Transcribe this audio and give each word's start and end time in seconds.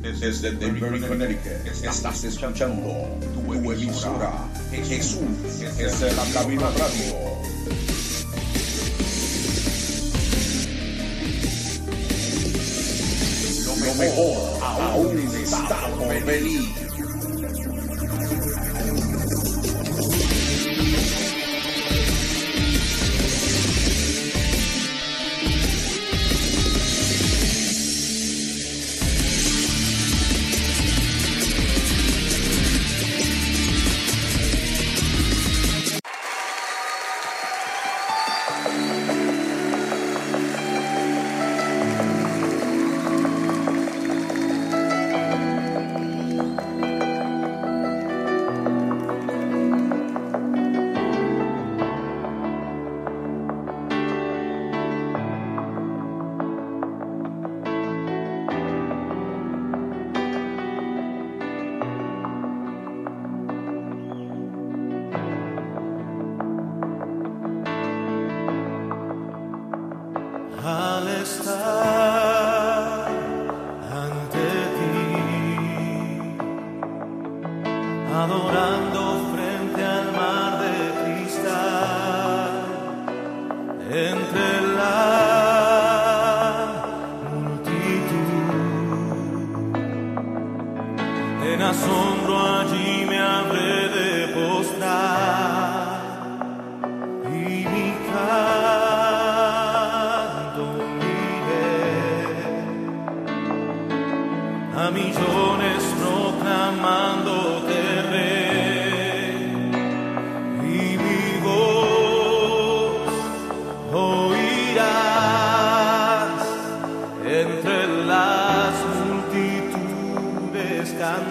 Desde 0.00 0.52
Denver, 0.52 1.00
Connecticut, 1.08 1.66
estás 1.84 2.24
escuchando 2.24 3.18
tu 3.34 3.52
emisora. 3.72 4.32
Jesús 4.70 5.20
es 5.78 6.02
el 6.02 6.32
camino 6.32 6.62
radio. 6.70 7.38
Lo 13.84 13.94
mejor 13.96 14.62
aún 14.62 15.18
está 15.34 15.88
por 15.98 16.24
venir. 16.24 16.88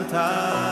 time. 0.09 0.66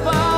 about 0.00 0.33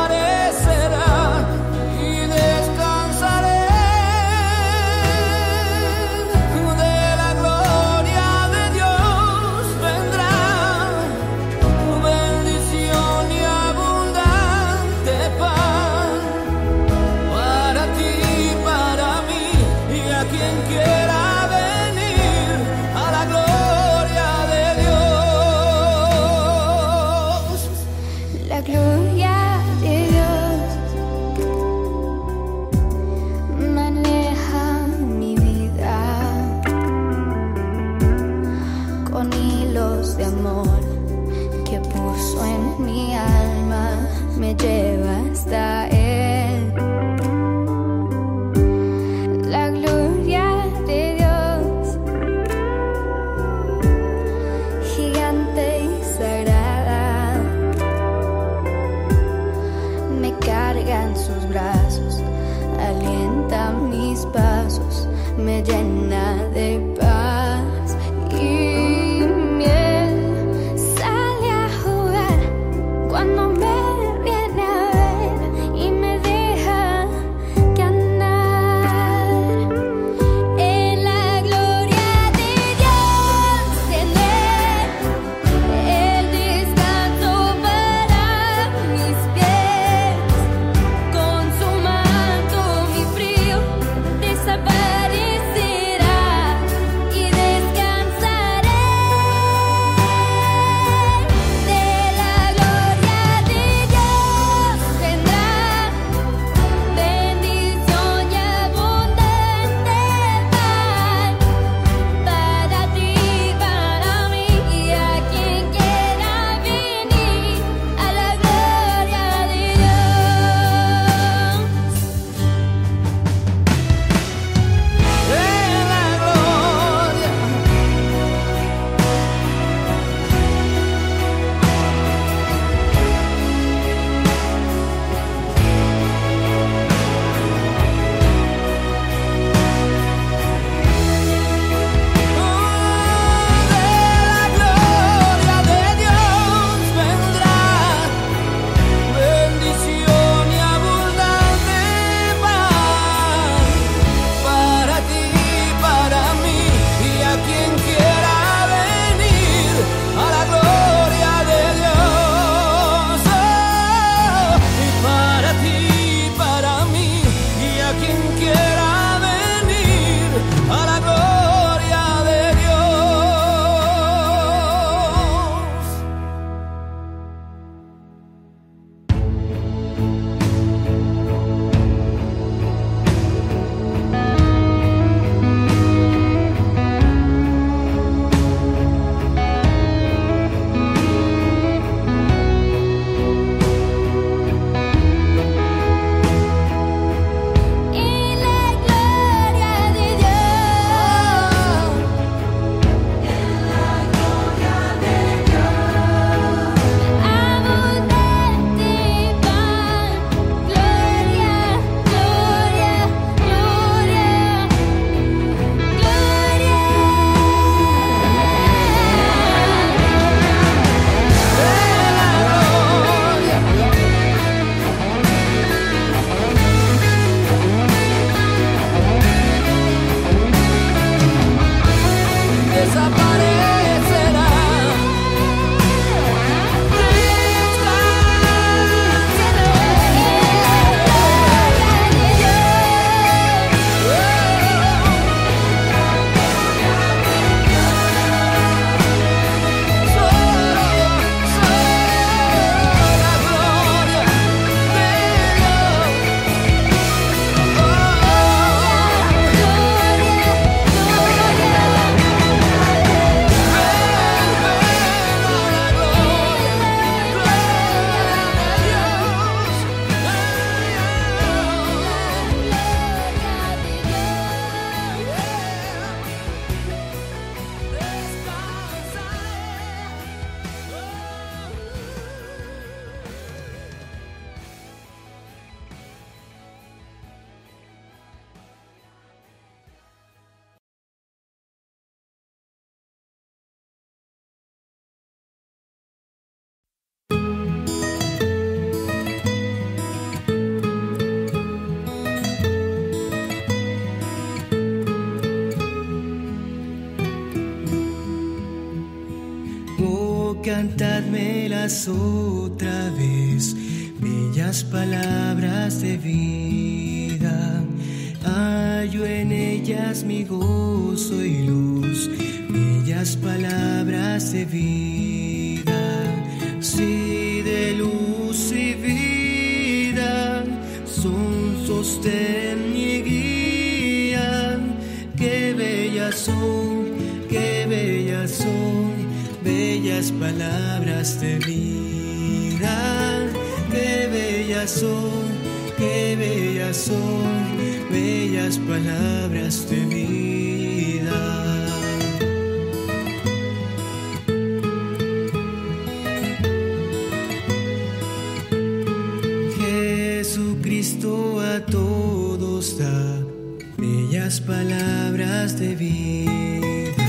las 364.47 364.61
palabras 364.61 365.77
de 365.77 365.97
vida. 365.97 367.25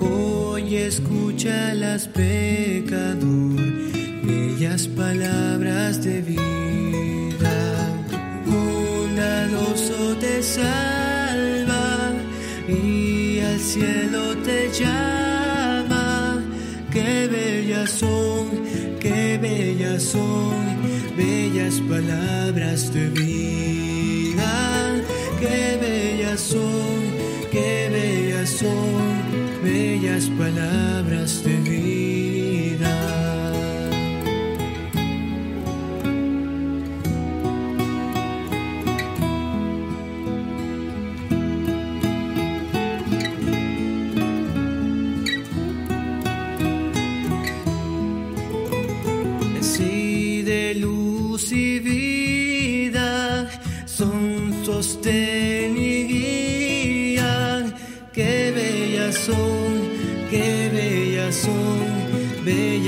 Hoy 0.00 0.76
escucha 0.76 1.74
las 1.74 2.08
pecador, 2.08 3.60
bellas 4.22 4.88
palabras 4.88 6.02
de 6.02 6.22
vida. 6.22 7.56
Un 8.46 9.18
adoso 9.18 10.16
te 10.18 10.42
salva 10.42 12.14
y 12.68 13.40
al 13.40 13.60
cielo 13.60 14.34
te 14.48 14.72
llama. 14.80 16.42
Qué 16.90 17.28
bellas 17.28 17.90
son, 17.90 18.46
qué 18.98 19.36
bellas 19.36 20.02
son, 20.02 20.56
bellas 21.18 21.82
palabras 21.86 22.94
de 22.94 23.08
vida 23.10 23.73
qué 27.50 27.88
bella 27.90 28.46
soy, 28.46 28.70
bellas 29.62 30.30
palabras 30.38 31.42
de 31.44 31.63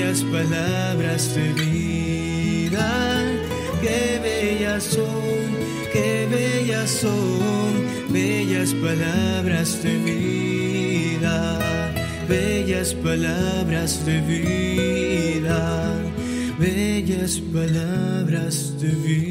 bellas 0.07 0.23
palabras 0.23 1.35
de 1.35 1.53
vida. 1.53 3.23
Qué 3.83 4.21
bellas 4.23 4.85
son, 4.85 5.43
qué 5.93 6.29
bellas 6.31 6.91
son, 6.91 7.73
bellas 8.13 8.73
palabras 8.75 9.83
de 9.83 9.99
vida. 9.99 11.59
Bellas 12.29 12.95
palabras 12.95 14.05
de 14.05 14.21
vida, 14.21 15.95
bellas 16.59 17.41
palabras 17.53 18.75
de 18.81 18.89
vida. 18.89 19.26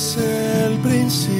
el 0.00 0.78
principio. 0.78 1.39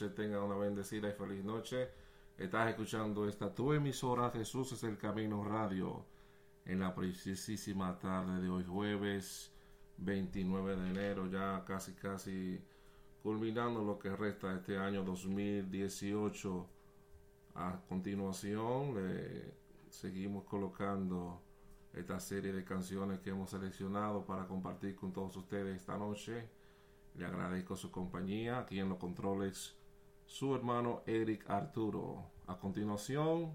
Noches, 0.00 0.14
tengan 0.14 0.42
una 0.42 0.56
bendecida 0.56 1.08
y 1.08 1.12
feliz 1.12 1.44
noche. 1.44 1.88
Estás 2.38 2.70
escuchando 2.70 3.28
esta 3.28 3.54
tu 3.54 3.72
emisora 3.74 4.30
Jesús 4.30 4.72
es 4.72 4.82
el 4.84 4.96
Camino 4.96 5.44
Radio 5.44 6.06
en 6.64 6.80
la 6.80 6.94
preciosísima 6.94 7.98
tarde 7.98 8.40
de 8.40 8.48
hoy 8.48 8.64
jueves 8.64 9.52
29 9.98 10.76
de 10.76 10.88
enero, 10.88 11.26
ya 11.26 11.62
casi 11.66 11.92
casi 11.92 12.58
culminando 13.22 13.84
lo 13.84 13.98
que 13.98 14.16
resta 14.16 14.48
de 14.48 14.60
este 14.60 14.78
año 14.78 15.04
2018. 15.04 16.66
A 17.56 17.80
continuación 17.86 18.94
le 18.94 19.52
seguimos 19.90 20.44
colocando 20.44 21.42
esta 21.92 22.18
serie 22.20 22.52
de 22.54 22.64
canciones 22.64 23.20
que 23.20 23.30
hemos 23.30 23.50
seleccionado 23.50 24.24
para 24.24 24.46
compartir 24.46 24.96
con 24.96 25.12
todos 25.12 25.36
ustedes 25.36 25.76
esta 25.76 25.98
noche. 25.98 26.48
Le 27.16 27.26
agradezco 27.26 27.76
su 27.76 27.90
compañía. 27.90 28.60
Aquí 28.60 28.78
en 28.78 28.88
los 28.88 28.98
controles, 28.98 29.79
su 30.30 30.54
hermano 30.54 31.02
Eric 31.06 31.50
Arturo. 31.50 32.22
A 32.46 32.56
continuación, 32.56 33.52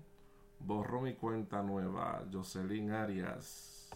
borró 0.60 1.00
mi 1.00 1.14
cuenta 1.14 1.64
nueva, 1.64 2.26
Jocelyn 2.32 2.92
Arias. 2.92 3.90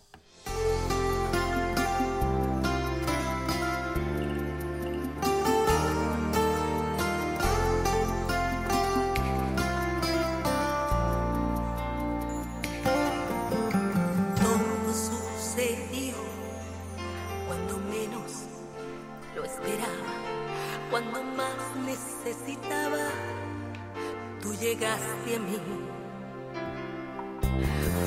Llegaste 24.89 25.35
a 25.35 25.39
mí. 25.39 25.57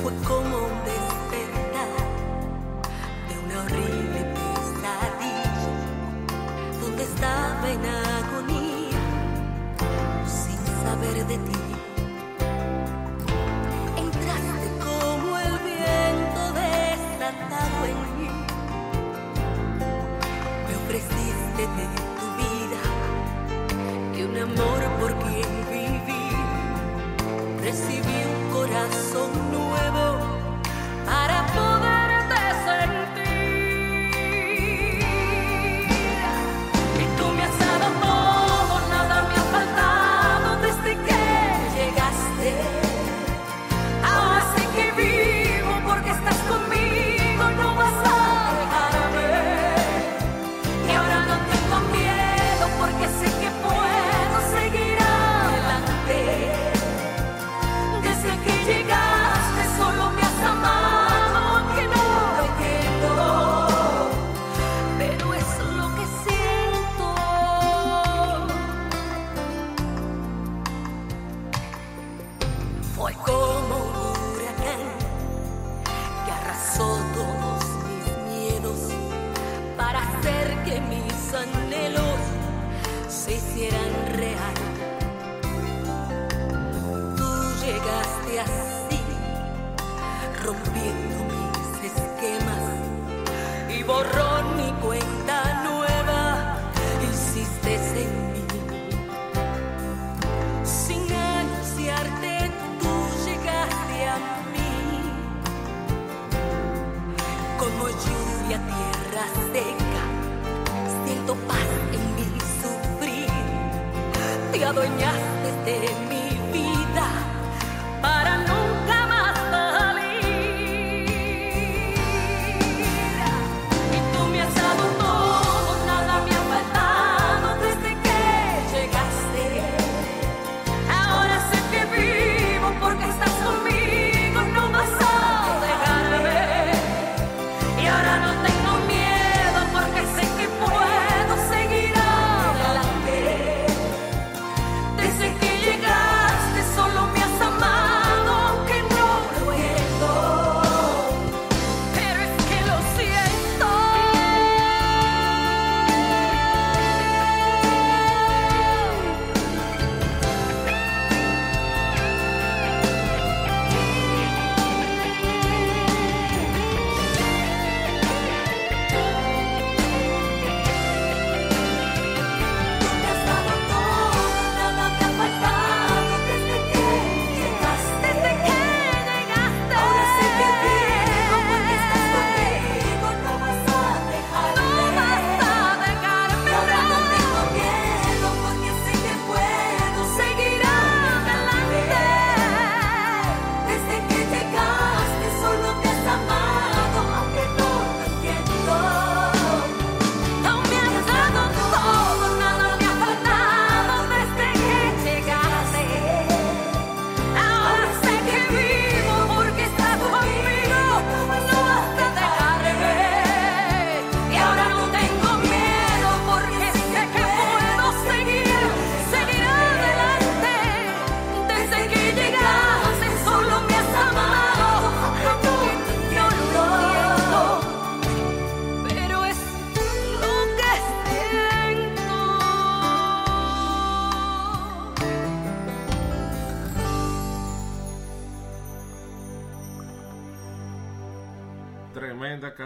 Fue 0.01 0.13
como 0.27 0.57
un 0.57 0.83
despertar 0.83 1.93
de 3.27 3.33
una 3.45 3.55
horrible 3.63 4.21
pesadilla, 4.35 5.67
donde 6.81 7.03
estaba 7.03 7.71
en 7.71 7.85
agonía, 7.85 9.01
sin 10.25 10.59
saber 10.83 11.25
de 11.25 11.37
ti. 11.37 11.59
Entraste 13.97 14.67
como 14.83 15.37
el 15.39 15.55
viento 15.69 16.41
desatado 16.59 17.79
en 17.91 17.97
mí. 18.17 18.29
Me 20.67 20.73
ofreciste 20.75 21.63
de 21.77 21.85
tu 22.19 22.25
vida 22.41 22.81
y 24.17 24.23
un 24.23 24.37
amor. 24.37 24.92
Recibí 27.73 28.05
un 28.05 28.51
corazón 28.53 29.42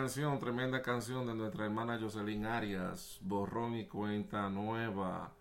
canción, 0.07 0.39
tremenda 0.39 0.81
canción 0.81 1.27
de 1.27 1.35
nuestra 1.35 1.65
hermana 1.65 1.99
Jocelyn 1.99 2.45
Arias, 2.45 3.19
Borrón 3.19 3.75
y 3.75 3.87
Cuenta 3.87 4.49
Nueva, 4.49 5.33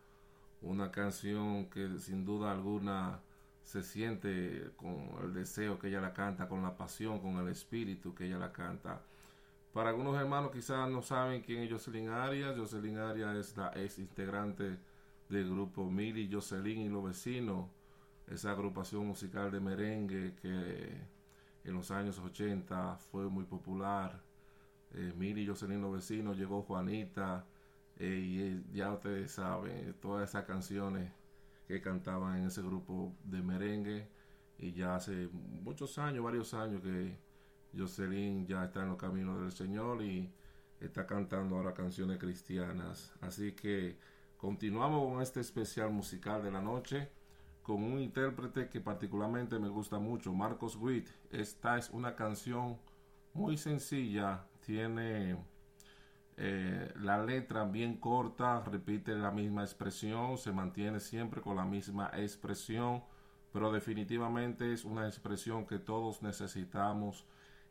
una 0.61 0.91
canción 0.91 1.67
que 1.71 2.01
sin 2.01 2.25
duda 2.25 2.51
alguna 2.51 3.21
se 3.63 3.85
siente 3.85 4.73
con 4.75 5.09
el 5.23 5.33
deseo 5.33 5.79
que 5.79 5.87
ella 5.87 6.01
la 6.01 6.13
canta, 6.13 6.49
con 6.49 6.65
la 6.65 6.77
pasión, 6.77 7.21
con 7.21 7.37
el 7.37 7.47
espíritu 7.47 8.13
que 8.13 8.27
ella 8.27 8.39
la 8.39 8.53
canta. 8.53 9.03
Para 9.73 9.91
algunos 9.91 10.21
hermanos 10.21 10.51
quizás 10.51 10.91
no 10.91 11.01
saben 11.01 11.43
quién 11.43 11.63
es 11.63 11.71
Jocelyn 11.71 12.09
Arias, 12.09 12.59
Jocelyn 12.59 12.99
Arias 12.99 13.37
es 13.37 13.57
la 13.57 13.71
ex 13.77 14.01
integrante 14.01 14.81
del 15.29 15.49
grupo 15.49 15.89
Mili, 15.89 16.29
Jocelyn 16.29 16.81
y 16.81 16.89
los 16.89 17.05
vecinos, 17.05 17.69
esa 18.27 18.51
agrupación 18.51 19.07
musical 19.07 19.49
de 19.53 19.61
merengue 19.61 20.35
que 20.35 20.91
en 21.63 21.73
los 21.73 21.93
años 21.93 22.19
80 22.19 22.97
fue 22.97 23.29
muy 23.29 23.45
popular. 23.45 24.26
Eh, 24.97 25.13
Mili 25.17 25.43
y 25.43 25.47
Jocelyn 25.47 25.81
los 25.81 25.93
vecinos, 25.93 26.37
llegó 26.37 26.63
Juanita, 26.63 27.47
eh, 27.99 28.21
y 28.23 28.41
eh, 28.41 28.63
ya 28.73 28.93
ustedes 28.93 29.31
saben, 29.31 29.95
todas 30.01 30.29
esas 30.29 30.45
canciones 30.45 31.13
que 31.69 31.81
cantaban 31.81 32.39
en 32.39 32.47
ese 32.47 32.63
grupo 32.63 33.15
de 33.25 33.43
merengue. 33.43 34.09
Y 34.59 34.73
ya 34.73 34.97
hace 34.97 35.29
muchos 35.33 35.99
años, 35.99 36.25
varios 36.25 36.55
años 36.55 36.83
que 36.83 37.19
Jocelyn 37.77 38.47
ya 38.47 38.65
está 38.65 38.83
en 38.83 38.89
los 38.89 38.99
caminos 38.99 39.41
del 39.41 39.53
Señor 39.53 40.03
y 40.03 40.33
está 40.81 41.07
cantando 41.07 41.57
ahora 41.57 41.75
canciones 41.75 42.19
cristianas. 42.19 43.13
Así 43.21 43.53
que 43.53 43.99
continuamos 44.39 45.13
con 45.13 45.23
este 45.23 45.41
especial 45.41 45.91
musical 45.91 46.43
de 46.43 46.51
la 46.51 46.63
noche 46.63 47.11
con 47.67 47.83
un 47.83 47.99
intérprete 48.01 48.69
que 48.69 48.81
particularmente 48.81 49.59
me 49.59 49.69
gusta 49.69 49.99
mucho, 49.99 50.33
Marcos 50.33 50.77
Witt. 50.77 51.09
Esta 51.33 51.77
es 51.77 51.91
una 51.91 52.15
canción 52.15 52.79
muy 53.35 53.57
sencilla, 53.59 54.47
tiene 54.67 55.39
eh, 56.37 56.93
la 56.97 57.25
letra 57.25 57.65
bien 57.65 57.97
corta, 57.97 58.63
repite 58.65 59.15
la 59.15 59.31
misma 59.31 59.63
expresión, 59.63 60.37
se 60.37 60.53
mantiene 60.53 61.01
siempre 61.01 61.41
con 61.41 61.57
la 61.57 61.65
misma 61.65 62.11
expresión, 62.15 63.03
pero 63.53 63.73
definitivamente 63.73 64.73
es 64.73 64.85
una 64.85 65.07
expresión 65.07 65.67
que 65.67 65.79
todos 65.79 66.21
necesitamos 66.21 67.25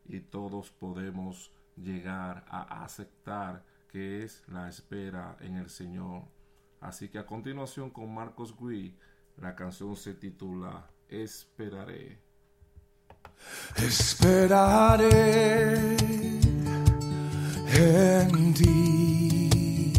y 0.06 0.20
todos 0.20 0.70
podemos 0.70 1.52
llegar 1.76 2.44
a 2.48 2.82
aceptar 2.82 3.62
que 3.88 4.24
es 4.24 4.42
la 4.48 4.68
espera 4.68 5.36
en 5.40 5.56
el 5.56 5.68
Señor. 5.68 6.22
Así 6.80 7.08
que 7.08 7.18
a 7.18 7.26
continuación 7.26 7.90
con 7.90 8.12
Marcos 8.12 8.54
Witt 8.58 8.98
la 9.36 9.54
canción 9.54 9.94
se 9.96 10.14
titula 10.14 10.90
Esperaré. 11.08 12.18
Esperaré 13.76 15.16
en 17.78 18.54
ti, 18.54 19.92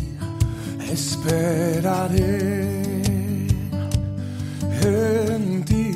esperaré 0.91 2.39
en 4.81 5.63
ti, 5.63 5.91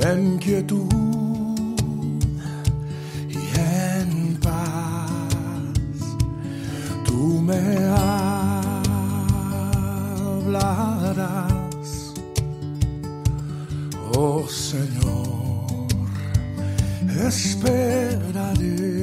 en 0.00 0.38
quietud 0.38 1.76
y 3.28 3.38
en 3.58 4.38
paz. 4.40 6.16
Tú 7.04 7.40
me 7.42 7.62
hablarás, 10.56 12.14
oh 14.14 14.46
Señor, 14.48 15.66
esperaré 17.26 18.93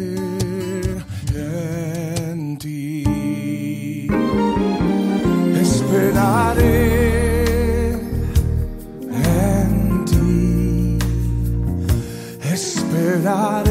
esperaré 13.21 13.69
en 13.69 13.70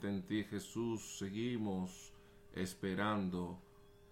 Solamente 0.00 0.08
en 0.08 0.22
ti, 0.22 0.44
Jesús, 0.44 1.18
seguimos 1.18 2.12
esperando 2.54 3.60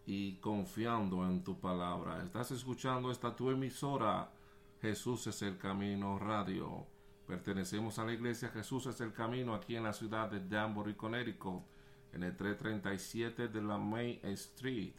y 0.04 0.34
confiando 0.36 1.26
en 1.26 1.42
tu 1.42 1.58
palabra. 1.58 2.22
Estás 2.22 2.50
escuchando 2.50 3.10
esta 3.10 3.34
tu 3.34 3.50
emisora. 3.50 4.30
Jesús 4.82 5.26
es 5.28 5.40
el 5.42 5.56
camino 5.56 6.18
radio. 6.18 6.86
Pertenecemos 7.26 7.98
a 7.98 8.04
la 8.04 8.12
iglesia 8.12 8.48
Jesús 8.48 8.86
es 8.86 9.00
el 9.00 9.12
camino 9.12 9.54
aquí 9.54 9.76
en 9.76 9.84
la 9.84 9.92
ciudad 9.92 10.30
de 10.30 10.40
Danbury, 10.40 10.94
Connecticut, 10.94 11.62
en 12.12 12.22
el 12.22 12.36
337 12.36 13.48
de 13.48 13.62
la 13.62 13.78
Main 13.78 14.18
Street, 14.22 14.94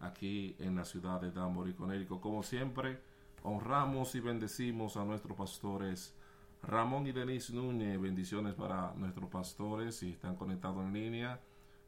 aquí 0.00 0.54
en 0.60 0.76
la 0.76 0.84
ciudad 0.84 1.20
de 1.20 1.32
Danbury, 1.32 1.74
Connecticut. 1.74 2.20
Como 2.20 2.44
siempre, 2.44 3.00
honramos 3.42 4.14
y 4.14 4.20
bendecimos 4.20 4.96
a 4.96 5.04
nuestros 5.04 5.36
pastores 5.36 6.14
Ramón 6.62 7.06
y 7.06 7.12
Denise 7.12 7.52
Núñez. 7.52 8.00
Bendiciones 8.00 8.54
para 8.54 8.92
nuestros 8.94 9.30
pastores 9.30 9.96
si 9.96 10.12
están 10.12 10.36
conectados 10.36 10.84
en 10.84 10.92
línea. 10.92 11.40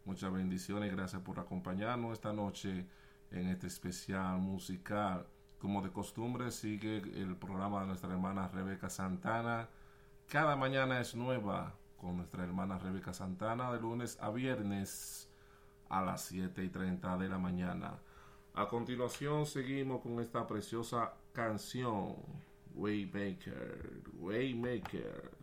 Muchas 0.05 0.33
bendiciones, 0.33 0.93
gracias 0.93 1.23
por 1.23 1.39
acompañarnos 1.39 2.15
esta 2.15 2.33
noche 2.33 2.87
en 3.31 3.49
este 3.49 3.67
especial 3.67 4.39
musical. 4.39 5.27
Como 5.59 5.83
de 5.83 5.91
costumbre, 5.91 6.51
sigue 6.51 6.97
el 6.99 7.37
programa 7.37 7.83
de 7.83 7.89
nuestra 7.89 8.11
hermana 8.11 8.49
Rebeca 8.49 8.89
Santana. 8.89 9.69
Cada 10.29 10.57
mañana 10.57 11.01
es 11.01 11.15
nueva 11.15 11.75
con 11.99 12.17
nuestra 12.17 12.45
hermana 12.45 12.79
Rebeca 12.79 13.13
Santana 13.13 13.71
de 13.73 13.81
lunes 13.81 14.19
a 14.21 14.31
viernes 14.31 15.29
a 15.91 16.01
las 16.01 16.23
7 16.23 16.65
y 16.65 16.69
30 16.71 17.19
de 17.19 17.29
la 17.29 17.39
mañana. 17.39 17.99
A 18.55 18.69
continuación 18.69 19.45
seguimos 19.45 20.01
con 20.01 20.19
esta 20.21 20.47
preciosa 20.47 21.13
canción, 21.33 22.17
Waymaker, 22.79 24.03
Waymaker. 24.23 25.40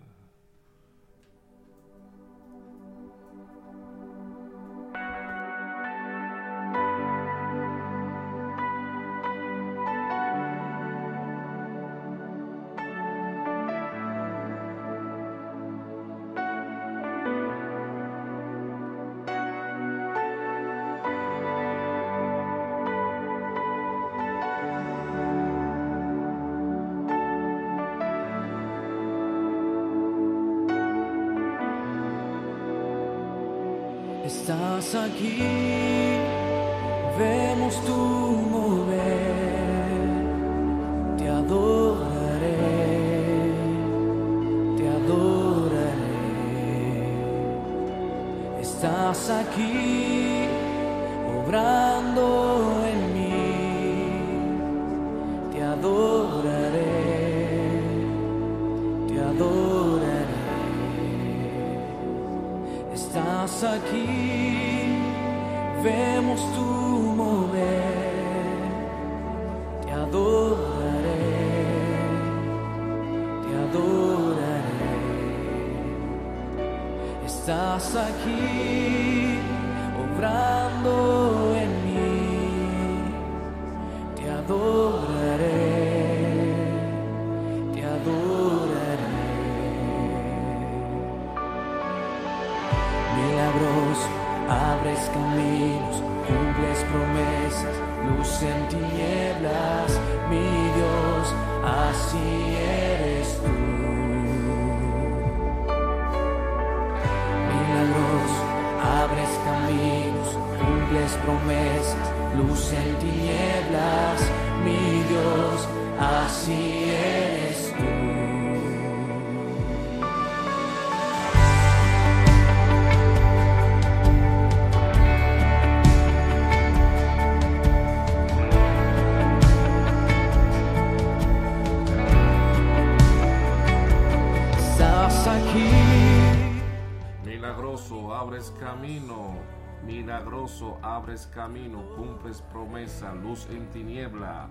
Abres 141.07 141.25
camino. 141.27 141.83
Cumples 141.95 142.41
promesa, 142.51 143.13
luz 143.13 143.47
en 143.49 143.65
tiniebla. 143.67 144.49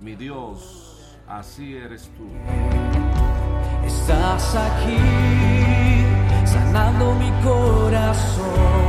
Mi 0.00 0.16
Dios, 0.16 1.16
así 1.28 1.76
eres 1.76 2.10
tú. 2.16 2.26
Estás 3.86 4.56
aquí 4.56 4.98
sanando 6.44 7.14
mi 7.14 7.30
corazón. 7.44 8.81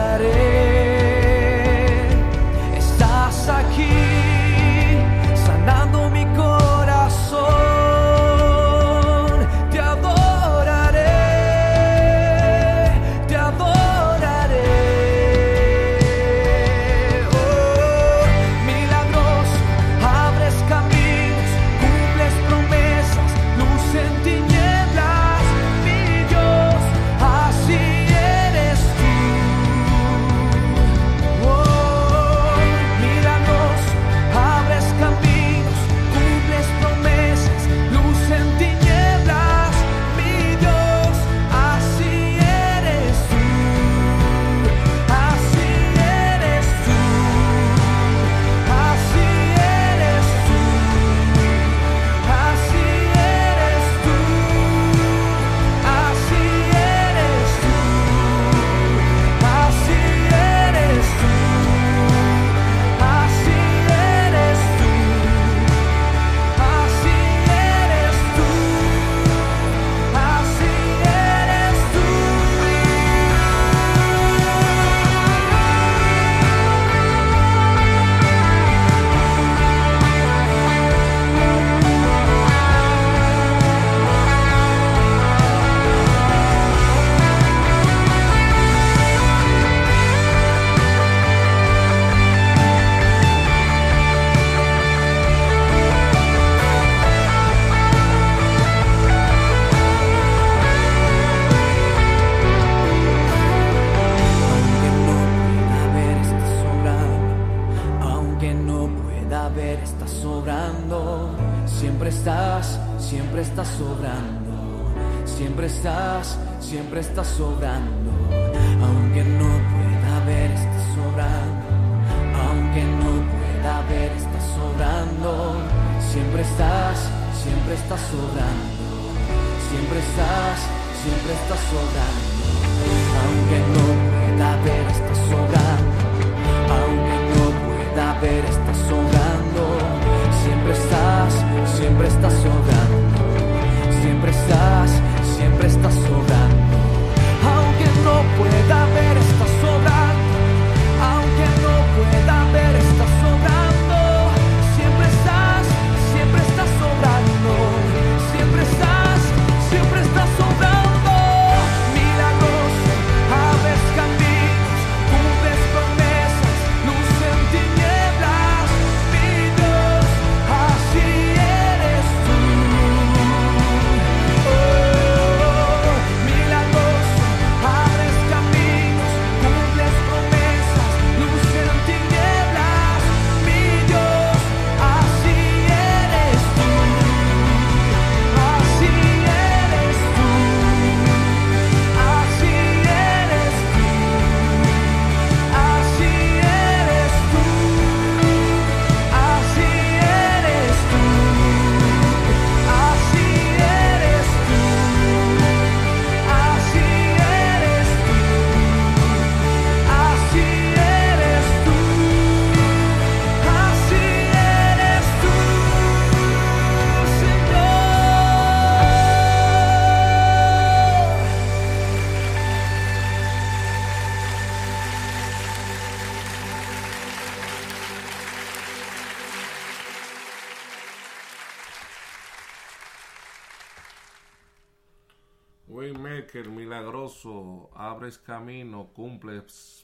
Adoraré. 0.00 0.40
Estás 0.40 0.49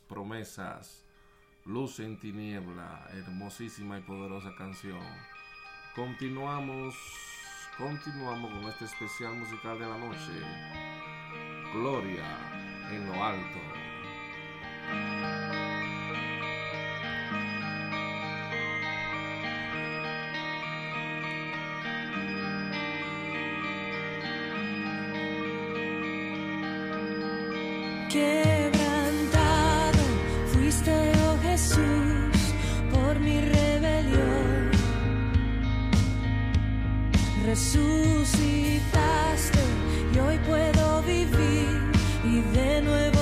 promesas, 0.08 1.04
luz 1.64 2.00
en 2.00 2.18
tiniebla, 2.18 3.08
hermosísima 3.12 3.98
y 3.98 4.02
poderosa 4.02 4.54
canción. 4.56 5.00
Continuamos, 5.94 6.94
continuamos 7.78 8.52
con 8.52 8.64
este 8.68 8.84
especial 8.86 9.34
musical 9.36 9.78
de 9.78 9.86
la 9.86 9.98
noche. 9.98 10.32
Gloria 11.72 12.24
en 12.90 13.06
lo 13.06 13.24
alto. 13.24 13.76
mi 33.18 33.40
rebelión. 33.40 34.70
Resucitaste 37.44 38.84
y 40.14 40.18
hoy 40.18 40.38
puedo 40.46 41.02
vivir 41.02 41.80
y 42.24 42.40
de 42.56 42.82
nuevo. 42.82 43.15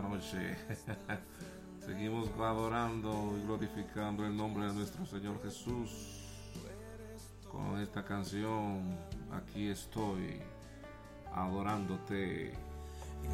Noche. 0.00 0.56
Seguimos 1.84 2.28
adorando 2.38 3.34
y 3.38 3.42
glorificando 3.42 4.24
el 4.24 4.36
nombre 4.36 4.66
de 4.66 4.72
nuestro 4.72 5.04
Señor 5.04 5.42
Jesús. 5.42 6.22
Con 7.50 7.78
esta 7.80 8.04
canción, 8.04 8.96
aquí 9.30 9.68
estoy, 9.68 10.40
adorándote. 11.32 12.54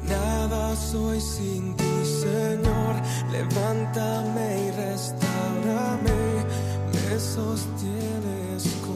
Nada 0.07 0.75
soy 0.75 1.19
sin 1.21 1.75
ti, 1.75 2.05
Señor. 2.05 2.95
Levántame 3.31 4.67
y 4.67 4.71
restaurame. 4.71 6.45
Me 6.93 7.19
sostienes 7.19 8.63
con 8.85 8.90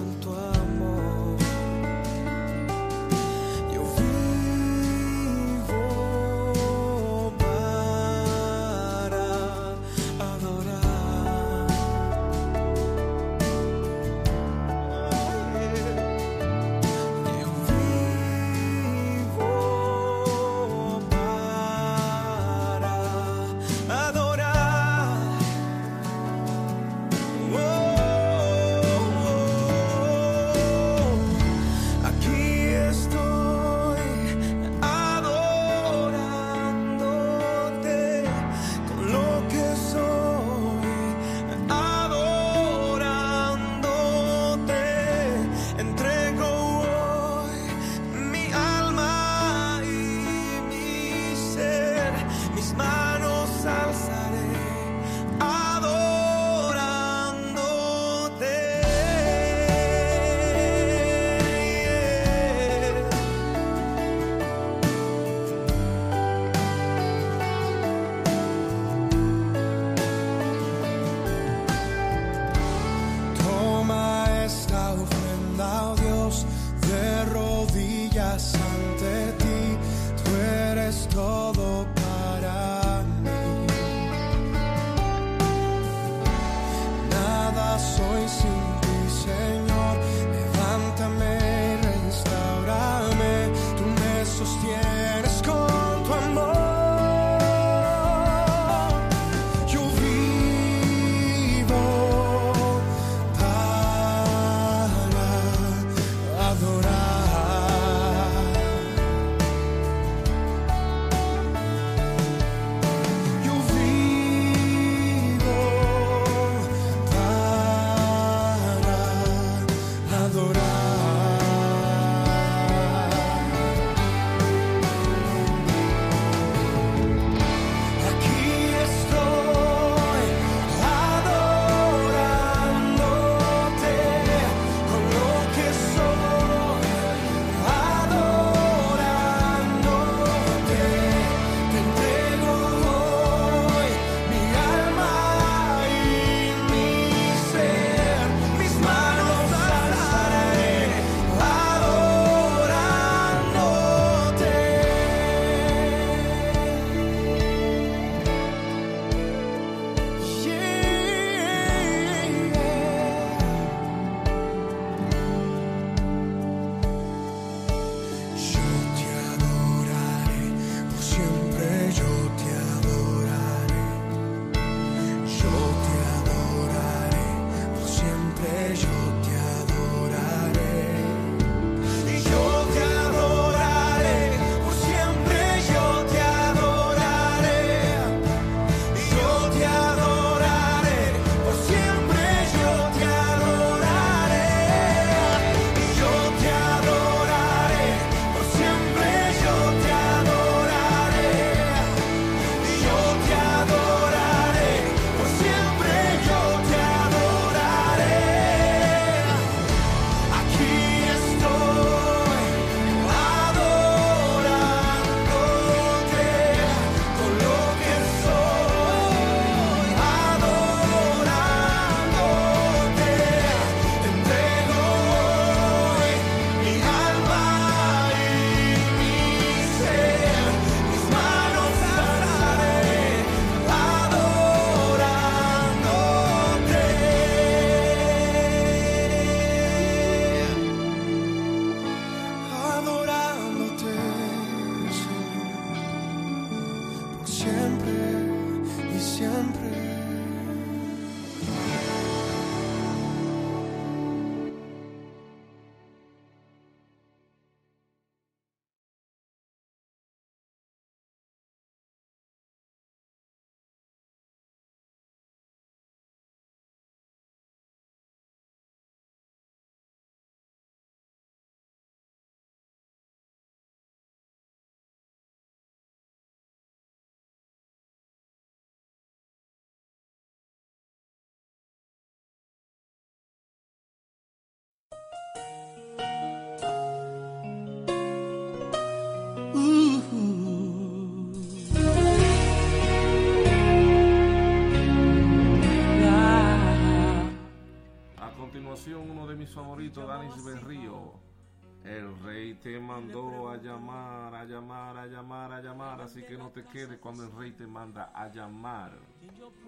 rey 302.56 302.74
te 302.74 302.80
mandó 302.80 303.50
a 303.50 303.58
llamar, 303.58 304.36
a 304.36 304.46
llamar, 304.46 304.98
a 304.98 305.08
llamar, 305.08 305.52
a 305.54 305.62
llamar, 305.62 306.02
así 306.02 306.22
que 306.24 306.38
no 306.38 306.50
te 306.50 306.64
quedes 306.64 307.00
cuando 307.00 307.24
el 307.24 307.32
rey 307.32 307.52
te 307.52 307.66
manda 307.66 308.12
a 308.14 308.32
llamar. 308.32 308.92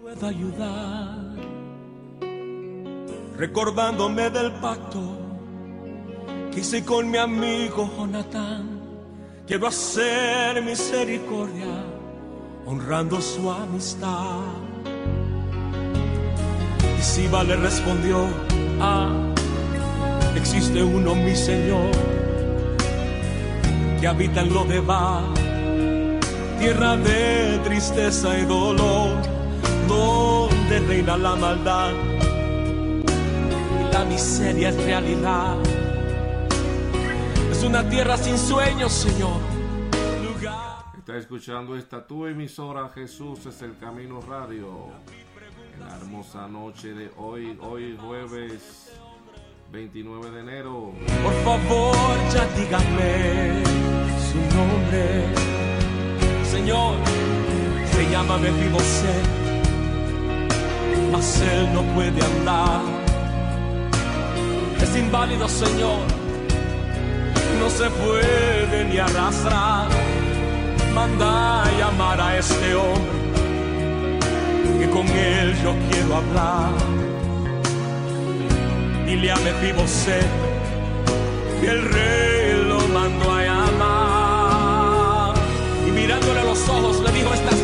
puedo 0.00 0.26
ayudar. 0.26 1.34
Recordándome 3.36 4.30
del 4.30 4.52
pacto 4.60 5.00
que 6.52 6.60
hice 6.60 6.84
con 6.84 7.10
mi 7.10 7.18
amigo 7.18 7.88
Jonathan. 7.96 8.80
Quiero 9.46 9.66
hacer 9.66 10.62
misericordia, 10.62 11.84
honrando 12.66 13.20
su 13.20 13.50
amistad. 13.50 14.40
Y 16.98 17.02
Siba 17.02 17.44
le 17.44 17.56
respondió, 17.56 18.26
ah, 18.80 19.32
existe 20.36 20.82
uno, 20.82 21.14
mi 21.14 21.34
Señor, 21.34 21.90
que 24.00 24.06
habita 24.06 24.42
en 24.42 24.54
lo 24.54 24.64
de 24.64 24.80
tierra 26.58 26.96
de 26.96 27.60
tristeza 27.64 28.38
y 28.38 28.44
dolor, 28.44 29.16
donde 29.88 30.80
reina 30.80 31.16
la 31.16 31.34
maldad 31.36 31.92
y 33.80 33.92
la 33.92 34.04
miseria 34.04 34.68
es 34.70 34.84
realidad. 34.84 35.56
Es 37.50 37.62
una 37.64 37.88
tierra 37.88 38.16
sin 38.16 38.38
sueños, 38.38 38.92
Señor. 38.92 39.40
Lugar 40.22 40.84
Está 40.96 41.16
escuchando 41.16 41.76
esta 41.76 42.06
tu 42.06 42.26
emisora 42.26 42.88
Jesús 42.90 43.46
es 43.46 43.62
el 43.62 43.76
Camino 43.78 44.20
Radio. 44.20 44.88
En 45.74 45.80
la 45.80 45.96
hermosa 45.96 46.46
noche 46.48 46.92
de 46.92 47.10
hoy, 47.16 47.56
hoy 47.60 47.96
jueves 48.00 48.92
29 49.70 50.30
de 50.30 50.40
enero. 50.40 50.92
Por 51.22 51.34
favor, 51.44 51.94
ya 52.32 52.46
dígame 52.56 53.87
Señor, 56.50 56.96
se 57.92 58.10
llama 58.10 58.36
Mefibosé, 58.36 59.14
mas 61.10 61.40
él 61.40 61.72
no 61.72 61.82
puede 61.94 62.20
andar. 62.22 62.80
Es 64.82 64.96
inválido, 64.96 65.48
Señor, 65.48 66.00
no 67.60 67.70
se 67.70 67.88
puede 67.90 68.84
ni 68.84 68.98
arrastrar. 68.98 69.88
Manda 70.94 71.62
a 71.64 71.70
llamar 71.78 72.20
a 72.20 72.38
este 72.38 72.74
hombre, 72.74 74.18
que 74.78 74.90
con 74.90 75.06
él 75.06 75.54
yo 75.62 75.74
quiero 75.90 76.16
hablar. 76.16 76.72
Dile 79.06 79.32
a 79.32 79.36
Mefibosé 79.36 80.20
que 81.60 81.70
el 81.70 81.82
rey 81.82 82.57
los 86.58 86.68
ojos 86.70 87.00
le 87.02 87.12
dijo 87.12 87.32
estas 87.32 87.57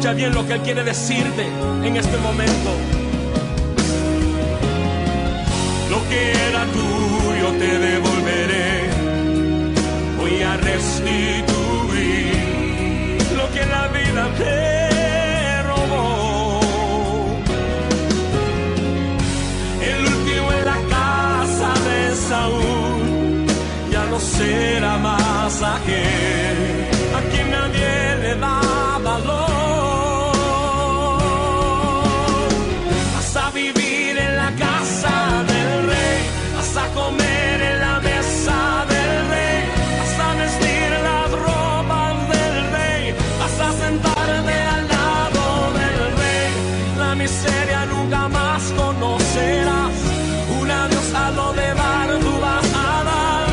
escucha 0.00 0.14
bien 0.14 0.34
lo 0.34 0.46
que 0.46 0.54
él 0.54 0.62
quiere 0.62 0.82
decirte 0.82 1.44
en 1.84 1.94
este 1.94 2.16
momento. 2.18 2.70
Lo 5.90 6.08
que 6.08 6.32
era 6.48 6.64
tuyo 6.72 7.52
te 7.58 7.78
devolveré. 7.78 8.88
Voy 10.18 10.40
a 10.40 10.56
restituir 10.56 12.32
lo 13.36 13.50
que 13.52 13.66
la 13.66 13.88
vida 13.88 14.28
te 14.38 15.62
robó. 15.64 16.60
El 19.82 20.06
último 20.06 20.52
en 20.52 20.64
la 20.64 20.78
casa 20.96 21.74
de 21.88 22.16
Saúl 22.16 23.46
ya 23.92 24.04
no 24.06 24.18
será 24.18 24.96
más 24.96 25.62
aquel 25.62 26.99
miseria 47.30 47.86
nunca 47.86 48.28
más 48.28 48.62
conocerás. 48.80 49.96
Un 50.60 50.70
adiós 50.70 51.08
a 51.14 51.30
lo 51.38 51.52
de 51.52 51.68
dar, 51.80 52.08
tú 52.24 52.32
vas 52.46 52.68
a 52.88 52.90
dar. 53.10 53.46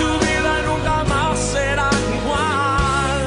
Tu 0.00 0.08
vida 0.24 0.52
nunca 0.68 0.96
más 1.12 1.34
será 1.52 1.90
igual. 2.16 3.20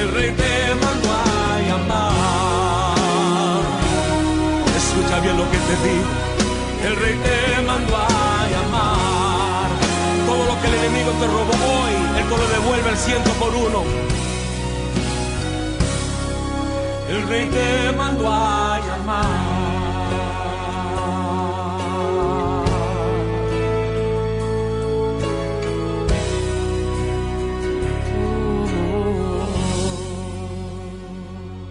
El 0.00 0.06
rey 0.16 0.30
te 0.42 0.52
mandó 0.82 1.08
a 1.24 1.26
llamar. 1.68 2.98
Escucha 4.80 5.16
bien 5.24 5.36
lo 5.40 5.46
que 5.52 5.58
te 5.68 5.74
digo. 5.86 6.10
El 6.86 6.94
rey 7.02 7.16
te 7.26 7.38
mandó 7.70 7.94
a 7.96 8.08
llamar. 8.54 9.68
Todo 10.28 10.42
lo 10.50 10.54
que 10.60 10.66
el 10.70 10.74
enemigo 10.80 11.10
te 11.20 11.26
robó 11.34 11.54
hoy, 11.74 11.94
él 12.18 12.26
te 12.30 12.36
lo 12.42 12.46
devuelve 12.56 12.88
el 12.90 12.98
ciento 13.06 13.30
por 13.42 13.52
uno. 13.54 13.80
El 17.16 17.26
rey 17.28 17.48
te 17.48 17.96
mandó 17.96 18.28
a 18.30 18.78
llamar. 18.78 19.24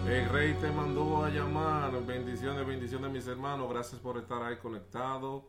El 0.08 0.28
rey 0.30 0.54
te 0.54 0.72
mandó 0.72 1.24
a 1.24 1.30
llamar. 1.30 1.92
Bendiciones, 2.04 2.66
bendiciones 2.66 3.10
mis 3.12 3.28
hermanos. 3.28 3.70
Gracias 3.70 4.00
por 4.00 4.18
estar 4.18 4.42
ahí 4.42 4.56
conectado, 4.56 5.44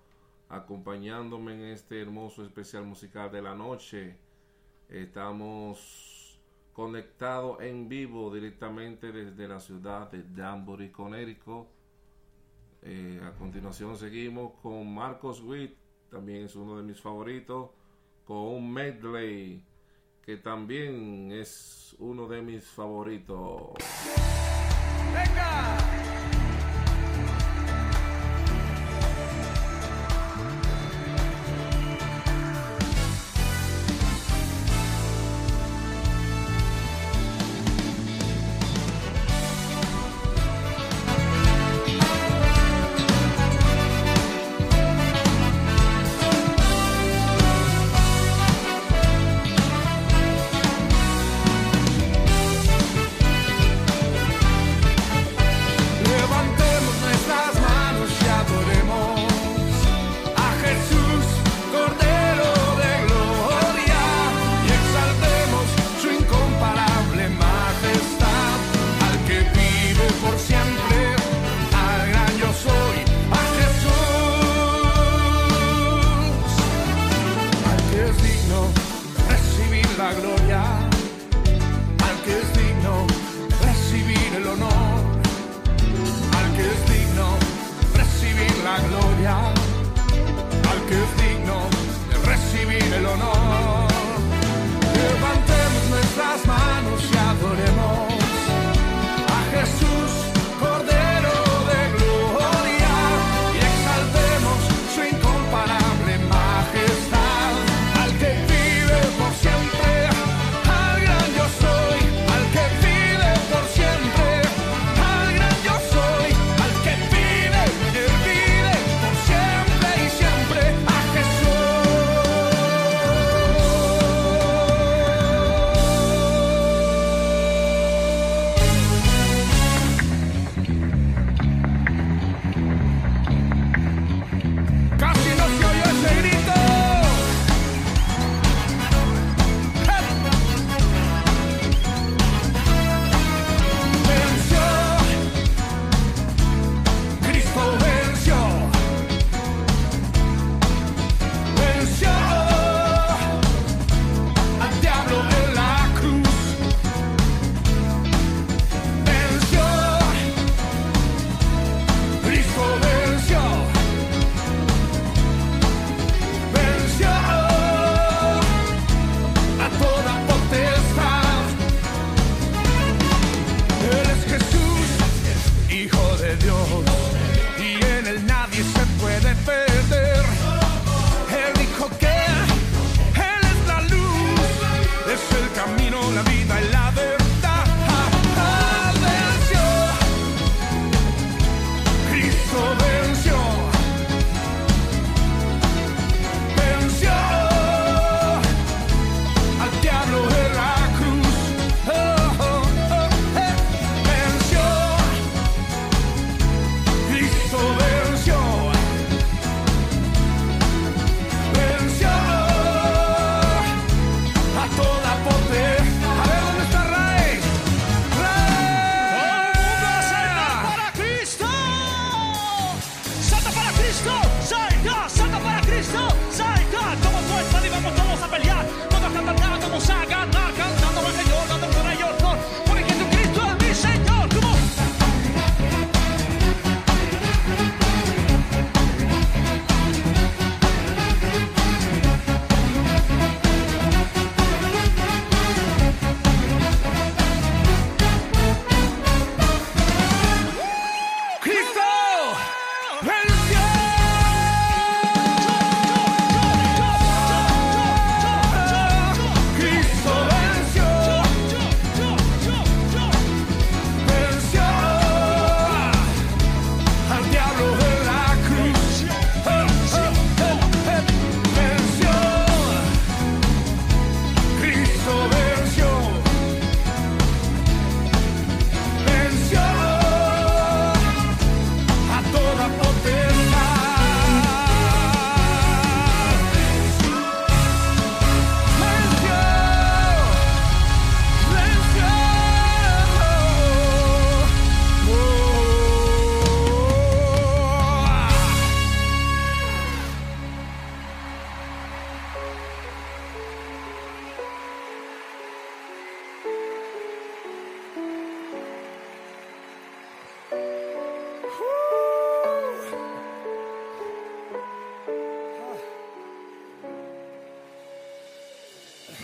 acompañándome 0.48 1.56
en 1.56 1.62
este 1.72 2.00
hermoso 2.00 2.46
especial 2.46 2.84
musical 2.84 3.32
de 3.32 3.42
la 3.42 3.56
noche. 3.56 4.16
Estamos 4.90 6.17
conectados 6.78 7.60
en 7.62 7.90
vivo 7.90 8.32
directamente 8.32 9.12
desde 9.12 9.48
la 9.48 9.60
ciudad 9.60 10.12
de 10.12 10.22
Danbury, 10.22 10.92
Connecticut. 10.92 11.66
Eh, 12.84 13.20
a 13.24 13.32
continuación 13.32 13.98
seguimos 13.98 14.52
con 14.62 14.94
Marcos 14.94 15.42
Witt, 15.42 15.76
también 16.12 16.46
es 16.46 16.56
uno 16.56 16.78
de 16.78 16.84
mis 16.84 17.02
favoritos, 17.02 17.72
con 18.26 18.72
medley 18.72 19.66
que 20.22 20.38
también 20.38 21.32
es 21.32 21.96
uno 21.98 22.28
de 22.28 22.44
mis 22.44 22.64
favoritos. 22.64 23.72
¡Venga! 25.16 26.17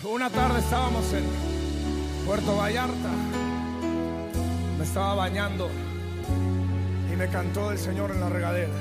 Una 0.05 0.29
tarde 0.29 0.59
estábamos 0.59 1.13
en 1.13 1.23
Puerto 2.25 2.57
Vallarta. 2.57 3.09
Me 4.77 4.83
estaba 4.83 5.15
bañando 5.15 5.69
y 7.11 7.15
me 7.15 7.29
cantó 7.29 7.71
el 7.71 7.77
Señor 7.77 8.11
en 8.11 8.19
la 8.19 8.27
regadera. 8.27 8.73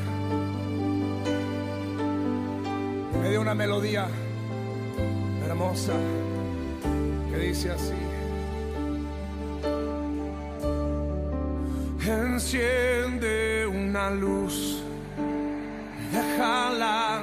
Me 3.22 3.30
dio 3.30 3.40
una 3.40 3.54
melodía 3.54 4.08
hermosa 5.46 5.92
que 7.30 7.38
dice 7.38 7.70
así. 7.70 7.94
Enciende 12.04 13.64
una 13.68 14.10
luz, 14.10 14.82
déjala 16.12 17.22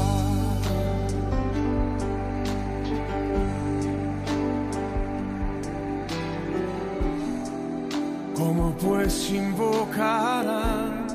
Pues 8.83 9.29
invocarán 9.29 11.05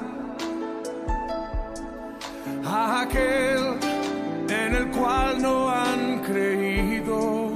a 2.64 3.00
aquel 3.00 3.78
en 4.48 4.74
el 4.74 4.90
cual 4.90 5.42
no 5.42 5.68
han 5.68 6.20
creído? 6.20 7.50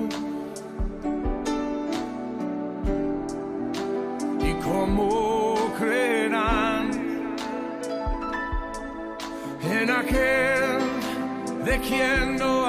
¿Y 4.40 4.52
cómo 4.64 5.54
creerán 5.78 6.90
en 9.62 9.90
aquel 9.90 11.64
de 11.64 11.78
quien 11.80 12.36
no 12.36 12.59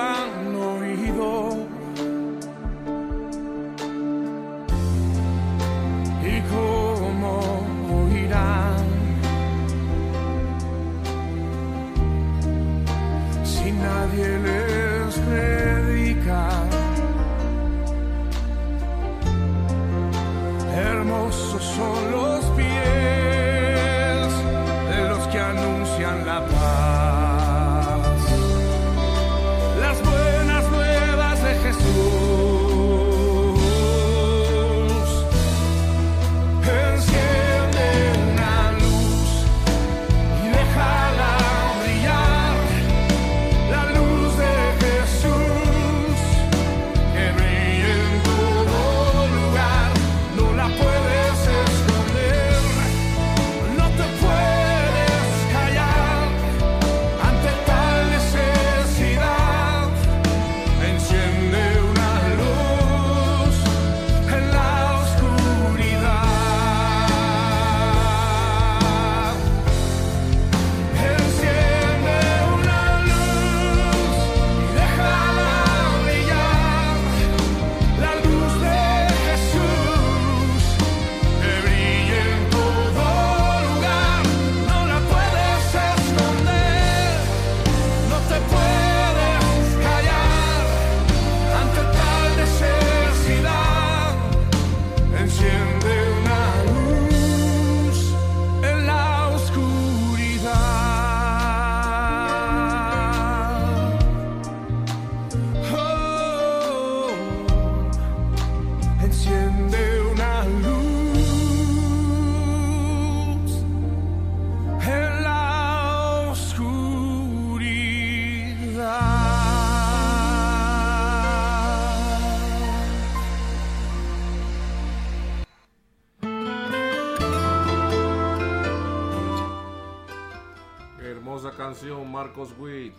Marcos 131.83 132.53
Witt. 132.59 132.93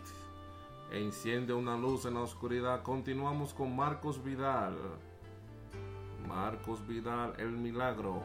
Enciende 0.91 1.55
una 1.55 1.77
luz 1.77 2.05
en 2.05 2.15
la 2.15 2.23
oscuridad. 2.23 2.83
Continuamos 2.83 3.55
con 3.55 3.77
Marcos 3.77 4.23
Vidal. 4.25 4.77
Marcos 6.27 6.85
Vidal, 6.89 7.33
el 7.39 7.53
milagro. 7.53 8.21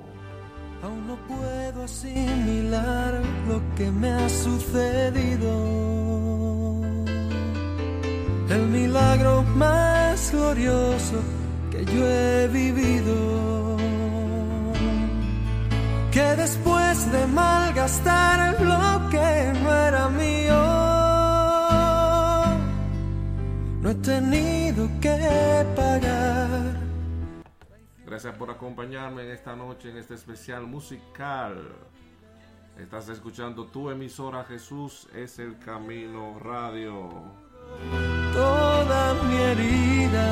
Aún 0.81 1.05
no 1.05 1.15
puedo 1.27 1.83
asimilar 1.83 3.21
lo 3.47 3.61
que 3.75 3.91
me 3.91 4.09
ha 4.09 4.27
sucedido. 4.29 5.51
el 8.49 8.67
milagro 8.69 9.43
más 9.43 10.31
glorioso 10.31 11.21
que 11.69 11.85
yo 11.85 12.09
he 12.09 12.47
vivido. 12.47 13.66
Que 16.17 16.35
después 16.35 17.11
de 17.11 17.27
malgastar 17.27 18.59
lo 18.59 19.07
que 19.11 19.53
no 19.61 19.71
era 19.71 20.09
mío, 20.09 20.63
no 23.81 23.91
he 23.91 23.95
tenido 24.01 24.89
que 24.99 25.63
pagar. 25.75 26.81
Gracias 28.03 28.35
por 28.35 28.49
acompañarme 28.49 29.25
en 29.25 29.29
esta 29.29 29.55
noche 29.55 29.91
en 29.91 29.97
este 29.97 30.15
especial 30.15 30.65
musical. 30.65 31.75
Estás 32.79 33.09
escuchando 33.09 33.67
tu 33.67 33.91
emisora 33.91 34.43
Jesús 34.43 35.07
es 35.13 35.37
el 35.37 35.59
Camino 35.59 36.39
Radio. 36.39 37.11
toda 38.33 39.13
mi 39.25 39.35
herida. 39.35 40.27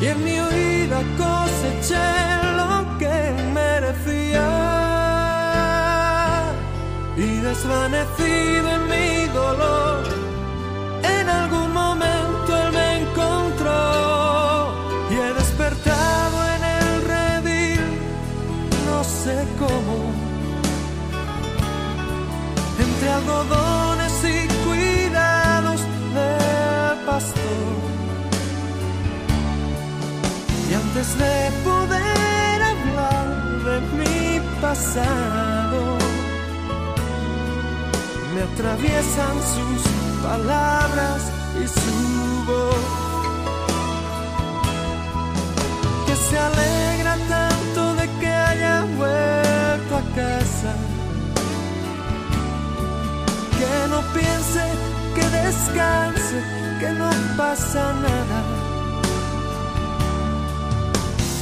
Y 0.00 0.06
en 0.06 0.24
mi 0.24 0.40
huida 0.40 1.00
coseché 1.16 2.43
Y 7.16 7.36
desvanecido 7.40 8.68
en 8.76 8.88
mi 8.88 9.26
dolor, 9.32 10.02
en 11.02 11.28
algún 11.28 11.72
momento 11.72 12.56
él 12.56 12.72
me 12.72 13.02
encontró. 13.02 14.74
Y 15.10 15.14
he 15.14 15.32
despertado 15.32 16.36
en 16.54 16.64
el 16.78 17.02
redil, 17.12 17.80
no 18.86 19.04
sé 19.04 19.46
cómo 19.58 20.12
entre 22.84 23.08
algodones 23.08 24.12
y 24.24 24.48
cuidados 24.66 25.80
del 26.16 26.98
pastor. 27.06 27.66
Y 30.68 30.74
antes 30.74 31.18
de 31.18 31.52
poder 31.62 31.94
de 32.00 32.03
me 38.34 38.42
atraviesan 38.42 39.36
sus 39.54 39.82
palabras 40.22 41.22
y 41.62 41.68
su 41.68 42.44
voz. 42.46 42.84
Que 46.06 46.16
se 46.16 46.38
alegra 46.38 47.16
tanto 47.28 47.94
de 47.94 48.08
que 48.20 48.28
haya 48.28 48.84
vuelto 48.96 49.96
a 49.96 50.02
casa 50.16 50.74
que 53.58 53.88
no 53.88 54.00
piense, 54.12 54.64
que 55.14 55.24
descanse, 55.38 56.36
que 56.80 56.90
no 56.90 57.10
pasa 57.36 57.92
nada. 57.92 58.38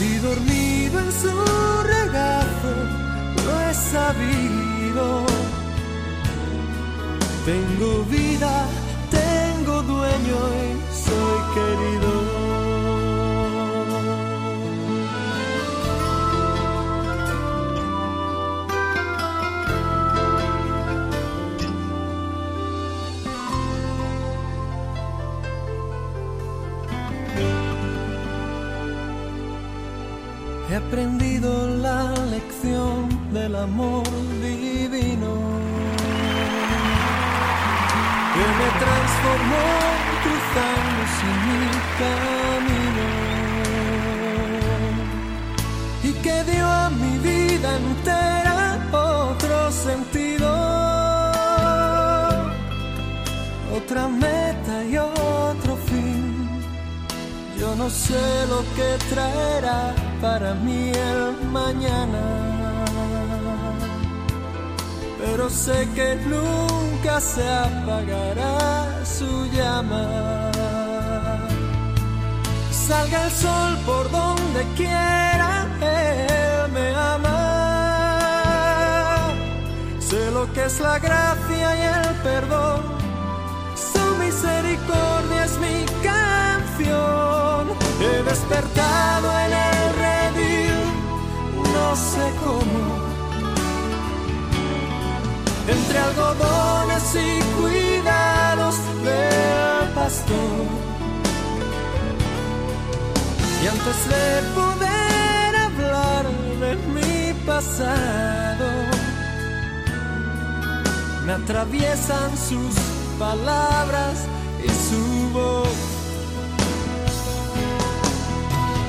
Y 0.01 0.17
dormido 0.17 0.99
en 0.99 1.13
su 1.13 1.33
regazo, 1.85 3.02
he 3.61 3.75
sabido. 3.75 5.27
Tengo 7.45 8.05
vida, 8.05 8.67
tengo 9.11 9.83
dueño 9.83 10.39
y 10.63 11.05
soy 11.05 11.41
querido. 11.55 12.13
He 30.71 30.75
aprendido 30.75 31.67
la 31.69 32.15
lección 32.31 33.12
del 33.33 33.57
amor 33.57 34.05
divino 34.43 35.33
que 38.35 38.45
me 38.59 38.69
transformó 38.83 39.67
cruzándose 40.23 41.27
mi 41.47 41.61
camino 42.03 43.07
y 46.05 46.13
que 46.25 46.37
dio 46.53 46.67
a 46.67 46.91
mi 46.91 47.19
vida 47.19 47.77
entera 47.77 48.79
otro 48.93 49.71
sentido, 49.71 50.49
otra 53.75 54.09
meta 54.09 54.85
y 54.85 54.97
otro 54.99 55.77
fin. 55.87 56.49
Yo 57.59 57.75
no 57.77 57.89
sé 57.89 58.47
lo 58.49 58.61
que 58.77 58.99
traerá 59.15 59.95
para 60.21 60.55
mí 60.55 60.91
el 60.91 61.49
mañana, 61.51 62.21
pero 65.33 65.49
sé 65.49 65.89
que 65.95 66.15
nunca 66.27 67.19
se 67.19 67.43
apagará 67.49 69.03
su 69.03 69.47
llama. 69.47 70.53
Salga 72.71 73.25
el 73.25 73.31
sol 73.31 73.79
por 73.87 74.11
donde 74.11 74.63
quiera, 74.77 75.67
Él 75.81 76.73
me 76.73 76.95
ama. 76.95 77.39
Sé 80.01 80.31
lo 80.33 80.53
que 80.53 80.67
es 80.67 80.79
la 80.81 80.99
gracia 80.99 81.77
y 81.81 81.83
el 81.99 82.15
perdón, 82.29 82.83
su 83.91 84.05
misericordia 84.23 85.45
es 85.47 85.59
mi 85.65 85.87
canción. 86.11 87.63
He 88.03 88.23
despertado 88.23 89.27
en 89.45 89.53
el 89.71 89.81
redil, 90.03 90.77
no 91.75 91.97
sé 91.97 92.25
cómo. 92.45 93.02
Entre 95.93 96.05
algodones 96.05 97.15
y 97.17 97.43
cuidados 97.61 98.77
del 99.05 99.91
pastor. 99.91 100.65
Y 103.63 103.67
antes 103.67 104.09
de 104.09 104.43
poder 104.55 105.55
hablar 105.55 106.25
de 106.61 106.77
mi 106.95 107.35
pasado, 107.45 108.71
me 111.27 111.33
atraviesan 111.35 112.39
sus 112.39 112.75
palabras 113.19 114.25
y 114.65 114.69
su 114.69 115.31
voz. 115.35 115.69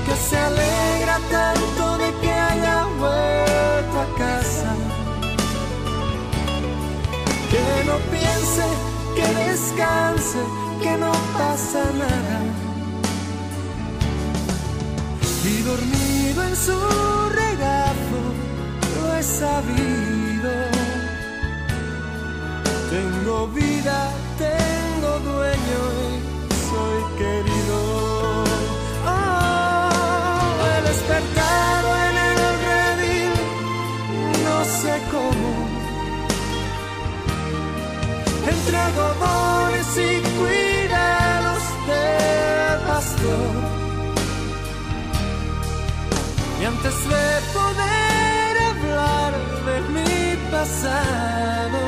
que 0.06 0.16
se 0.30 0.38
alegra 0.38 1.20
tanto 1.32 1.98
de 1.98 2.14
que 2.22 2.43
Que 7.84 7.90
no 7.90 7.98
piense, 7.98 8.66
que 9.14 9.28
descanse, 9.44 10.40
que 10.82 10.98
no 10.98 11.12
pasa 11.38 11.84
nada. 11.92 12.40
Y 15.44 15.62
dormido 15.64 16.44
en 16.44 16.56
su 16.56 16.80
regazo, 17.42 18.20
lo 18.96 19.18
he 19.18 19.24
sabido. 19.24 20.52
Tengo 22.90 23.48
vida, 23.50 24.12
tengo 24.38 25.20
dueño 25.20 25.82
y 26.08 26.54
soy 26.70 27.18
querido. 27.18 27.63
Entre 38.66 38.78
algodones 38.78 39.98
y 39.98 40.22
cuidados 40.40 41.64
del 41.86 42.80
pastor. 42.88 43.54
Y 46.62 46.66
antes 46.66 46.96
de 47.10 47.26
poder 47.54 48.58
hablar 48.72 49.34
de 49.66 49.82
mi 49.94 50.50
pasado, 50.50 51.82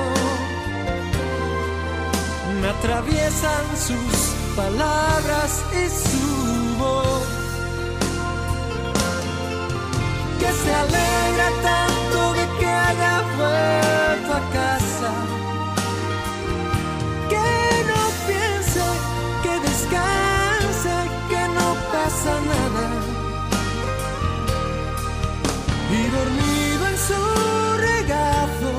me 2.61 2.68
atraviesan 2.68 3.65
sus 3.77 4.18
palabras 4.57 5.64
y 5.72 5.89
su 5.89 6.77
voz. 6.77 7.23
Que 10.39 10.52
se 10.52 10.73
alegra 10.73 11.49
tanto 11.64 12.34
de 12.34 12.60
que 12.60 12.68
haya 12.68 13.22
vuelto 13.38 14.34
a 14.34 14.44
dormido 26.17 26.83
en 26.91 26.97
su 27.09 27.21
regazo, 27.89 28.71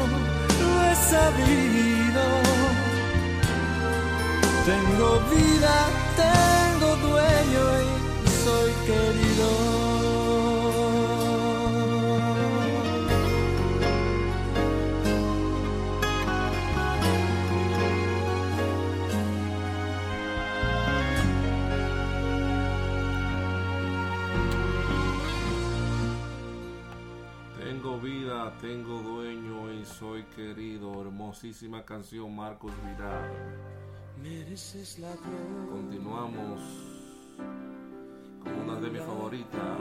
lo 0.60 0.70
he 0.84 0.94
sabido. 1.12 2.24
Tengo 4.70 5.08
vida, 5.34 5.76
tengo 6.24 6.88
dueño 7.08 7.64
y 7.82 8.28
soy 8.44 8.72
querido. 8.86 9.25
Tengo 27.96 28.08
vida, 28.08 28.52
tengo 28.60 29.00
dueño 29.00 29.72
y 29.72 29.84
soy 29.86 30.22
querido. 30.24 31.00
Hermosísima 31.00 31.82
canción, 31.82 32.34
Marcos 32.36 32.70
Vidal. 32.84 33.30
Mereces 34.22 34.98
la 34.98 35.08
gloria. 35.16 35.70
Continuamos 35.70 36.60
con 38.42 38.52
una 38.68 38.80
de 38.80 38.90
mis 38.90 39.00
favoritas. 39.00 39.78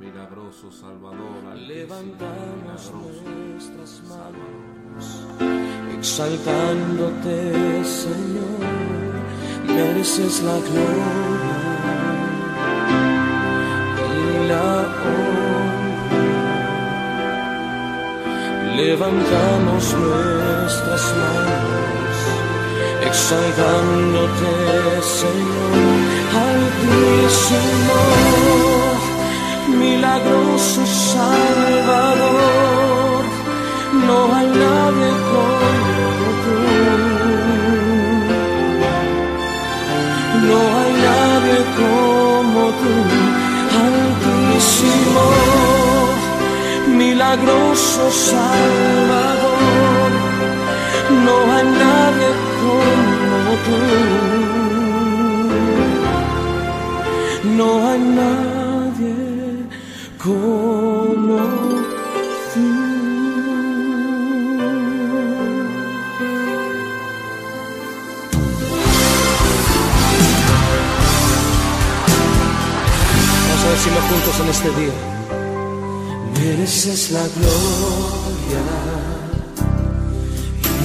Milagroso 0.00 0.72
Salvador. 0.72 1.46
altísimo, 1.52 1.68
Levantamos 1.68 2.92
milagroso. 2.92 3.22
nuestras 3.52 4.02
manos, 4.08 5.26
exaltándote, 5.96 7.84
Señor, 7.84 8.60
mereces 9.68 10.42
la 10.42 10.58
gloria 10.58 11.63
Levantamos 18.86 19.84
nuestras 19.94 21.02
manos, 21.20 22.16
exaltándote, 23.08 24.52
Señor, 25.20 25.76
altísimo 26.44 27.98
milagroso 29.78 30.80
Salvador, 31.14 32.34
no 34.06 34.18
hay 34.36 34.48
nadie 34.48 35.10
como 35.32 36.26
tú. 36.44 36.58
No 40.48 40.58
hay 40.78 40.92
nadie 41.08 41.58
como 41.80 42.60
tú, 42.80 42.94
altísimo, 43.86 45.24
milagroso 47.14 48.10
Salvador, 48.10 49.60
no 51.24 51.36
hay 51.54 51.64
nadie 51.64 52.30
como 52.62 53.50
tú. 53.66 53.78
No 57.56 57.66
hay 57.88 58.00
nadie 58.20 59.14
como 60.18 61.38
tú. 62.52 62.66
Vamos 73.46 73.64
a 73.64 73.70
decirlo 73.70 74.00
juntos 74.08 74.40
en 74.40 74.48
este 74.48 74.70
día. 74.80 75.13
Mereces 76.44 77.10
la 77.10 77.22
gloria 77.36 78.64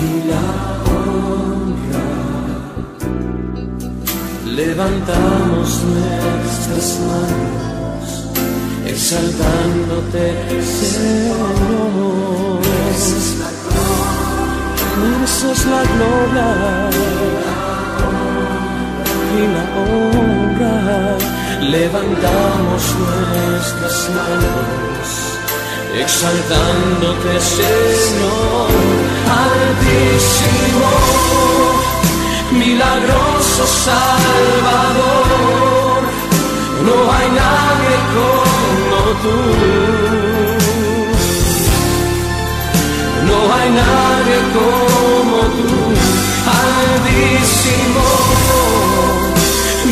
y 0.05 0.09
la 0.29 0.45
honra. 0.89 2.07
Levantamos 4.45 5.69
nuestras 5.83 6.99
manos, 7.09 8.07
exaltándote, 8.85 10.25
Señor. 10.63 12.61
Mereces 15.01 15.59
la 15.65 15.81
gloria 15.91 16.49
y 19.35 19.41
la 19.55 19.63
honra. 19.81 21.17
Levantamos 21.69 22.81
nuestras 22.97 24.09
manos, 24.15 25.28
exaltándote, 25.95 27.39
Señor, 27.39 28.69
altísimo, 29.41 30.89
milagroso 32.51 33.65
Salvador. 33.85 35.19
No 36.85 36.95
hay 37.13 37.27
nadie 37.41 37.95
como 38.15 38.99
tú. 39.23 39.37
No 43.27 43.37
hay 43.53 43.69
nadie 43.69 44.37
como 44.57 45.37
tú, 45.57 45.71
altísimo, 46.63 48.05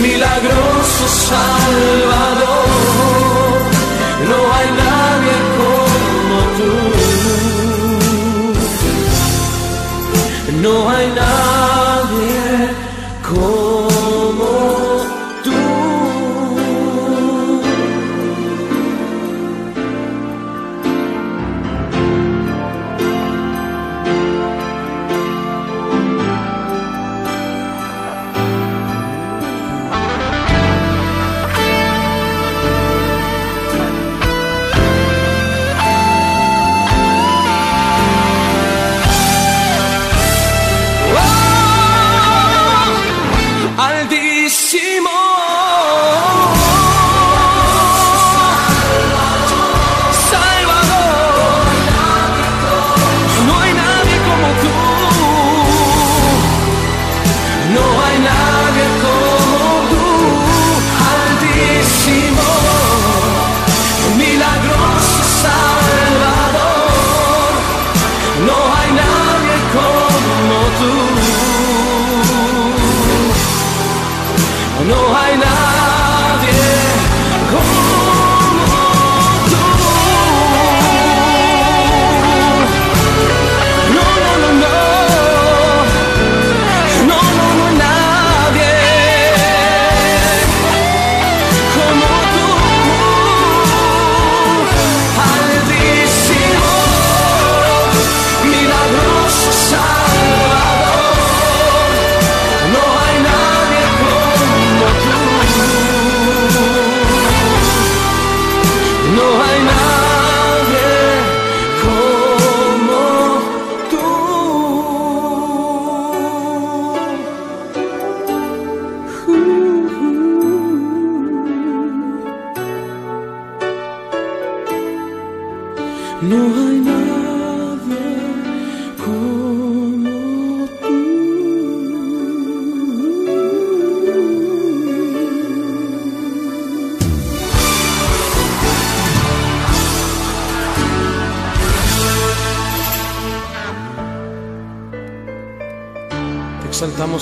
milagroso 0.01 1.03
Salvador. 1.29 2.67
No 4.29 4.37
hay 4.53 4.67
nadie 4.71 4.86
No 10.67 10.89
hay 10.89 11.07
nadie 11.15 12.71
como 13.25 13.86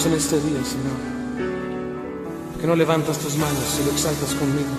en 0.05 0.13
este 0.13 0.39
día, 0.39 0.63
Señor. 0.63 0.99
¿Por 2.51 2.61
qué 2.61 2.67
no 2.67 2.75
levantas 2.75 3.17
tus 3.17 3.35
manos 3.37 3.79
y 3.81 3.85
lo 3.85 3.91
exaltas 3.91 4.35
conmigo? 4.35 4.69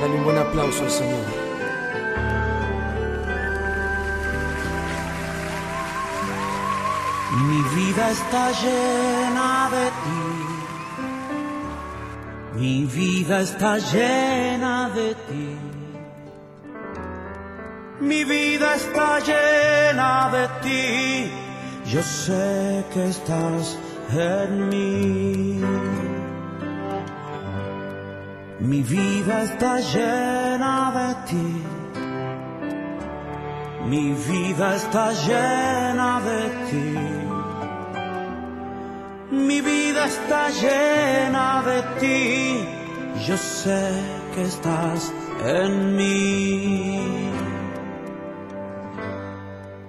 Dale 0.00 0.14
un 0.14 0.24
buen 0.24 0.38
aplauso 0.38 0.82
al 0.84 0.90
Señor. 0.90 1.24
Mi 7.48 7.62
vida 7.76 8.10
está 8.10 8.50
llena 8.52 9.70
de 9.70 9.86
ti. 10.04 10.24
Mi 12.56 12.84
vida 12.86 13.40
está 13.40 13.78
llena 13.78 14.90
de 14.90 15.14
ti. 15.14 15.58
Mi 18.00 18.24
vida 18.24 18.74
está 18.74 19.20
llena 19.20 20.30
de 20.30 20.48
ti. 20.62 21.30
Yo 21.86 22.02
sé 22.02 22.84
que 22.92 23.08
estás 23.08 23.73
en 24.14 24.68
mí. 24.68 25.60
Mi 28.60 28.82
vida 28.82 29.42
está 29.42 29.78
llena 29.78 30.92
de 30.98 31.14
ti. 31.30 31.62
Mi 33.86 34.12
vida 34.12 34.76
está 34.76 35.12
llena 35.12 36.20
de 36.20 36.42
ti. 36.70 36.98
Mi 39.30 39.60
vida 39.60 40.06
está 40.06 40.48
llena 40.48 41.62
de 41.66 41.82
ti. 42.00 42.64
Yo 43.26 43.36
sé 43.36 43.90
que 44.34 44.42
estás 44.44 45.12
en 45.44 45.96
mí. 45.96 47.30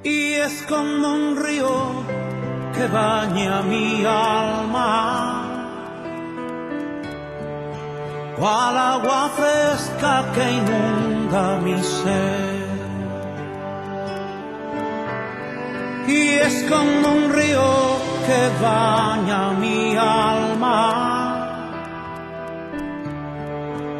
Y 0.04 0.34
es 0.34 0.64
como 0.68 1.14
un 1.14 1.38
río 1.38 1.95
que 2.76 2.88
baña 2.88 3.62
mi 3.62 4.06
alma. 4.06 4.92
Cual 8.38 8.78
agua 8.78 9.30
fresca 9.38 10.26
que 10.34 10.46
inunda 10.60 11.58
mi 11.64 11.82
ser. 11.82 12.56
y 16.08 16.30
es 16.30 16.64
como 16.70 17.14
un 17.14 17.34
río 17.34 17.98
que 18.28 18.64
baña 18.64 19.52
mi 19.60 19.96
alma. 19.96 20.82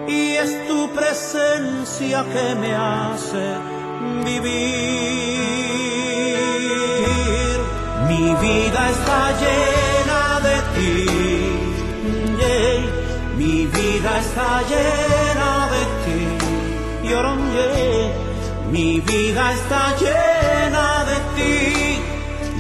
Y 0.08 0.34
es 0.34 0.68
tu 0.68 0.90
presencia 0.90 2.24
que 2.24 2.56
me 2.56 2.76
hace 2.76 3.58
vivir. 4.24 5.35
Mi 8.18 8.34
vida 8.36 8.90
está 8.96 9.20
llena 9.42 10.22
de 10.48 10.58
ti. 10.76 10.92
Mi 13.38 13.66
vida 13.66 14.12
está 14.20 14.50
llena 14.72 15.52
de 15.74 15.84
ti. 16.04 16.22
Mi 18.72 19.00
vida 19.02 19.54
está 19.54 19.82
llena 20.04 20.88
de 21.10 21.18
ti. 21.36 22.02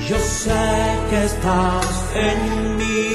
Yo 0.09 0.17
sé 0.19 0.65
que 1.09 1.25
estás 1.25 1.87
en 2.13 2.77
mí. 2.77 3.05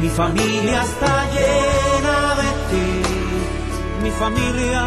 Mi 0.00 0.08
familia 0.08 0.82
está 0.82 1.14
llena 1.36 2.18
de 2.40 2.50
ti. 2.70 2.88
Mi 4.02 4.10
familia, 4.22 4.82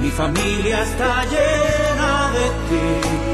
mi 0.00 0.10
familia 0.10 0.82
está 0.82 1.24
llena 1.34 2.12
de 2.36 2.46
ti. 2.68 3.33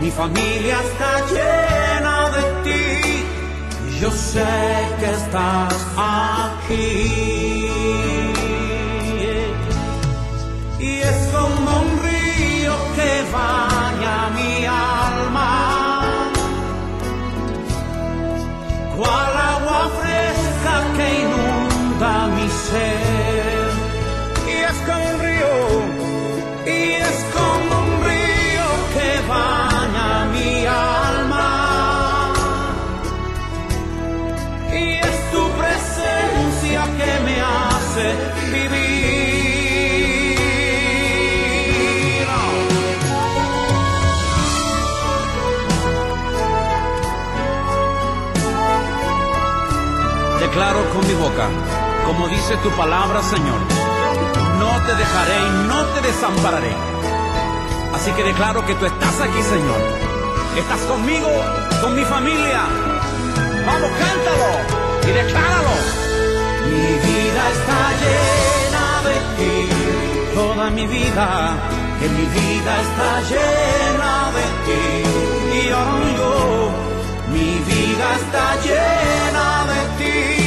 Mi 0.00 0.10
familia 0.10 0.76
está 0.80 1.10
llena 1.34 2.30
de 2.30 2.42
ti. 2.64 2.82
Yo 4.00 4.10
sé 4.10 4.44
que 4.98 5.10
estás 5.10 5.86
aquí. 5.96 7.68
Y 10.80 11.00
es 11.10 11.18
como 11.34 11.80
un 11.82 11.90
río 12.02 12.74
que 12.96 13.10
baña 13.32 14.30
mi 14.38 14.64
alma, 14.64 16.02
Declaro 50.60 50.90
con 50.90 51.06
mi 51.08 51.14
boca, 51.14 51.48
como 52.04 52.28
dice 52.28 52.54
tu 52.58 52.68
palabra, 52.72 53.22
Señor, 53.22 53.60
no 54.58 54.70
te 54.84 54.94
dejaré 54.94 55.38
y 55.38 55.66
no 55.66 55.86
te 55.94 56.02
desampararé. 56.02 56.76
Así 57.94 58.10
que 58.12 58.22
declaro 58.24 58.66
que 58.66 58.74
tú 58.74 58.84
estás 58.84 59.20
aquí, 59.22 59.42
Señor. 59.42 59.80
Estás 60.58 60.80
conmigo, 60.80 61.30
con 61.80 61.96
mi 61.96 62.04
familia. 62.04 62.60
Vamos, 63.64 63.90
cántalo 64.02 64.50
y 65.04 65.10
decláralo. 65.20 65.74
Mi 66.68 66.88
vida 67.08 67.42
está 67.56 67.80
llena 68.02 68.86
de 69.08 69.16
ti, 69.38 70.34
toda 70.34 70.68
mi 70.68 70.86
vida, 70.86 71.56
que 72.00 72.08
mi 72.10 72.26
vida 72.38 72.72
está 72.86 73.10
llena 73.30 74.30
de 74.36 74.46
ti. 74.66 74.84
Y 75.56 75.70
ahora 75.70 76.10
yo, 76.18 76.70
mi 77.32 77.50
vida 77.72 78.06
está 78.20 78.56
llena 78.66 79.64
de 79.72 79.80
ti. 80.04 80.39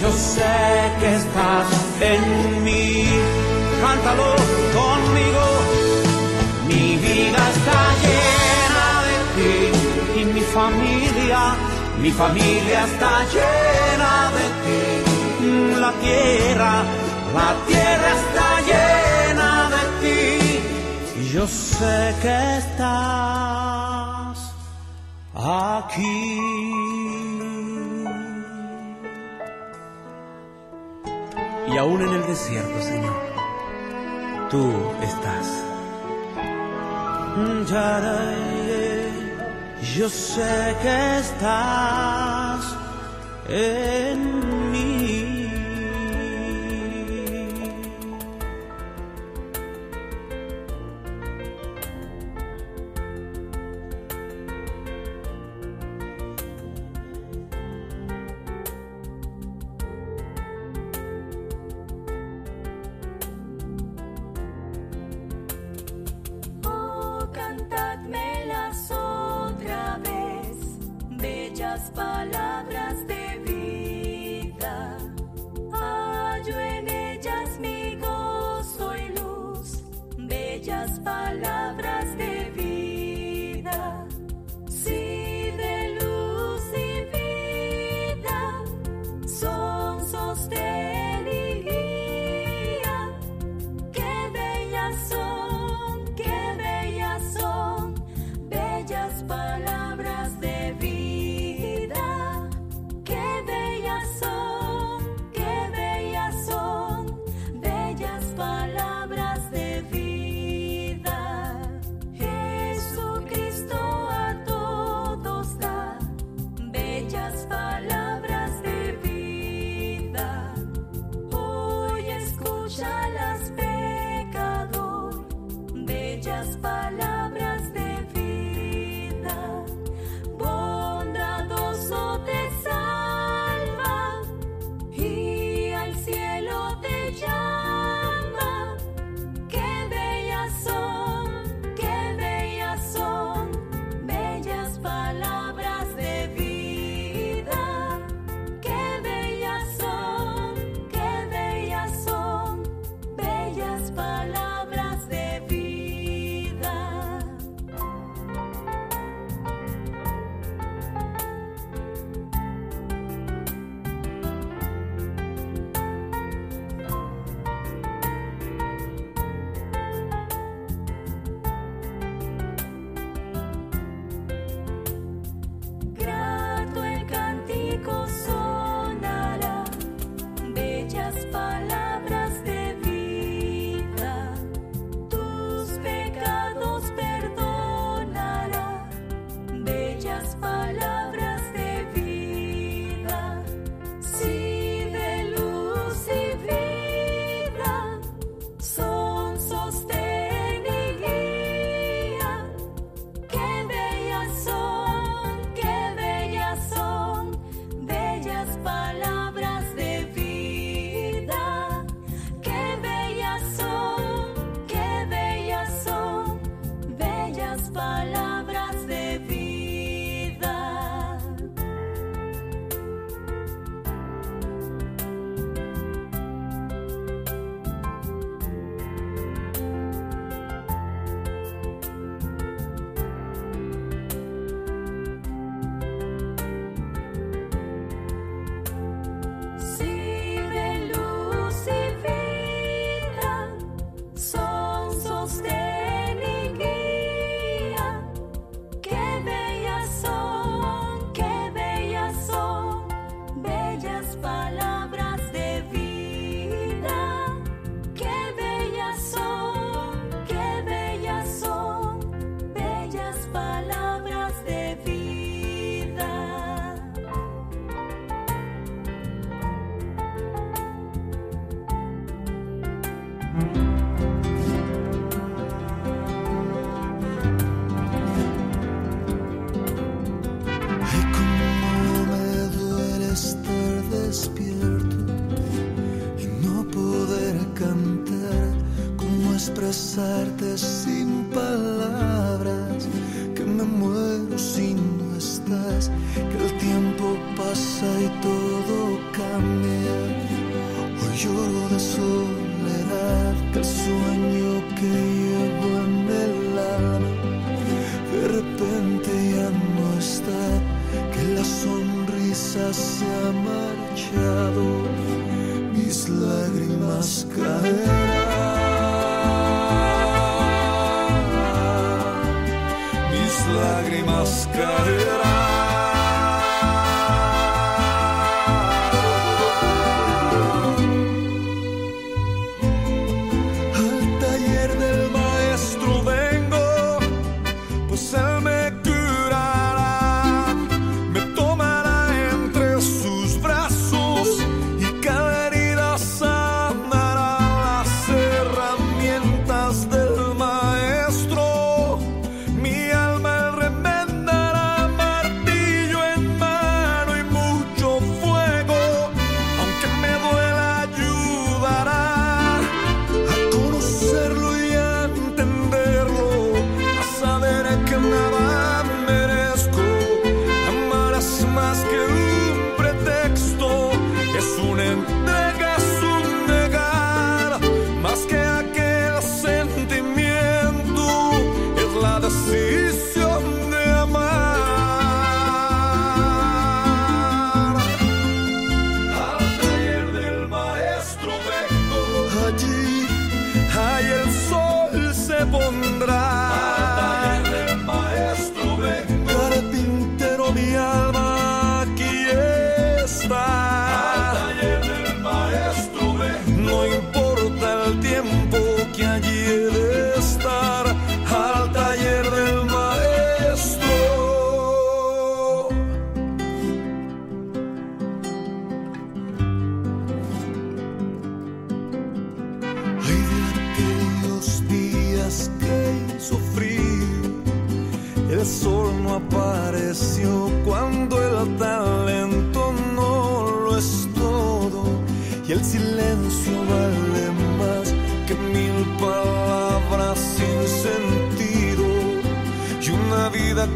Yo 0.00 0.12
sé 0.12 0.92
que 1.00 1.16
estás 1.16 1.68
en 2.00 2.64
mí. 2.64 3.04
Cántalo 3.80 4.30
conmigo. 4.78 5.44
Mi 6.68 6.96
vida 6.96 7.40
está 7.54 7.80
llena 8.04 8.88
de 9.08 9.16
ti 9.36 9.54
y 10.20 10.22
mi 10.34 10.40
familia, 10.40 11.40
mi 12.00 12.10
familia 12.10 12.84
está 12.84 13.12
llena 13.34 14.12
de 14.36 14.46
ti. 14.64 14.80
La 15.80 15.92
tierra, 16.04 16.72
la 17.34 17.50
tierra 17.66 18.10
está 18.20 18.48
llena 18.70 19.50
de 19.74 19.82
ti. 20.02 21.30
Yo 21.32 21.44
sé 21.46 22.14
que 22.22 22.38
estás 22.58 24.38
aquí. 25.34 26.87
Y 31.72 31.76
aún 31.76 32.00
en 32.00 32.12
el 32.14 32.26
desierto, 32.26 32.82
Señor, 32.82 33.14
tú 34.50 34.72
estás. 35.02 35.68
Yo 39.98 40.08
sé 40.08 40.76
que 40.82 41.18
estás 41.18 42.76
en 43.48 44.70
mí. 44.70 45.17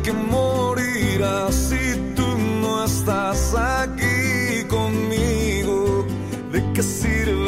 que 0.03 0.13
morirás 0.13 1.55
si 1.55 2.15
tú 2.17 2.27
no 2.61 2.85
estás 2.85 3.55
aquí 3.55 4.65
conmigo. 4.69 6.05
¿De 6.51 6.73
qué 6.75 6.83
sirve? 6.83 7.42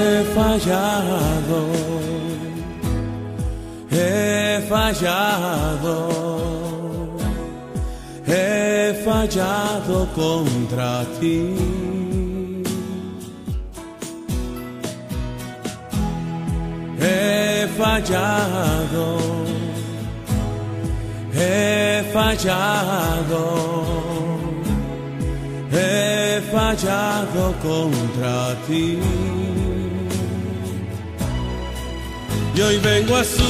He 0.00 0.24
fallado, 0.34 1.60
he 3.90 4.66
fallado, 4.66 5.98
he 8.26 8.94
fallado 9.04 10.08
contra 10.14 11.04
ti. 11.18 11.38
He 16.98 17.68
fallado, 17.76 19.06
he 21.34 22.02
fallado. 22.14 23.44
He 25.72 26.40
fallado 26.50 27.44
contra 27.62 28.56
ti. 28.66 29.59
Y 32.60 32.62
hoy 32.62 32.76
vengo 32.76 33.16
a 33.16 33.24
suplicarte, 33.24 33.48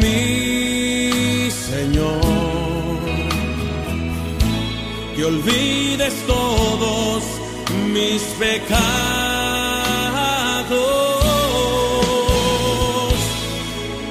mi 0.00 1.48
Señor, 1.48 2.20
que 5.14 5.24
olvides 5.24 6.12
todos 6.26 7.22
mis 7.92 8.20
pecados. 8.40 8.80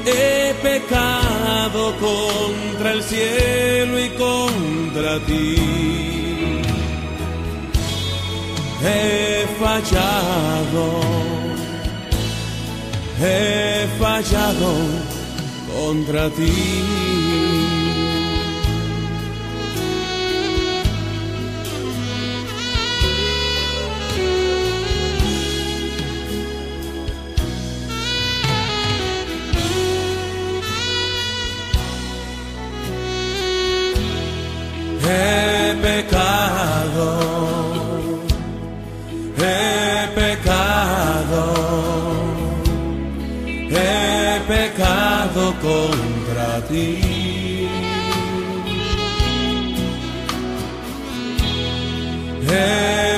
He 0.06 0.53
pecado 0.64 1.93
contra 1.99 2.93
el 2.93 3.03
cielo 3.03 3.99
y 3.99 4.10
contra 4.11 5.19
ti. 5.26 6.19
He 8.81 9.45
fallado, 9.60 11.01
he 13.19 13.88
fallado 13.99 14.72
contra 15.73 16.30
ti. 16.30 17.60
He 35.01 35.76
pecado, 35.81 37.28
He 46.72 47.68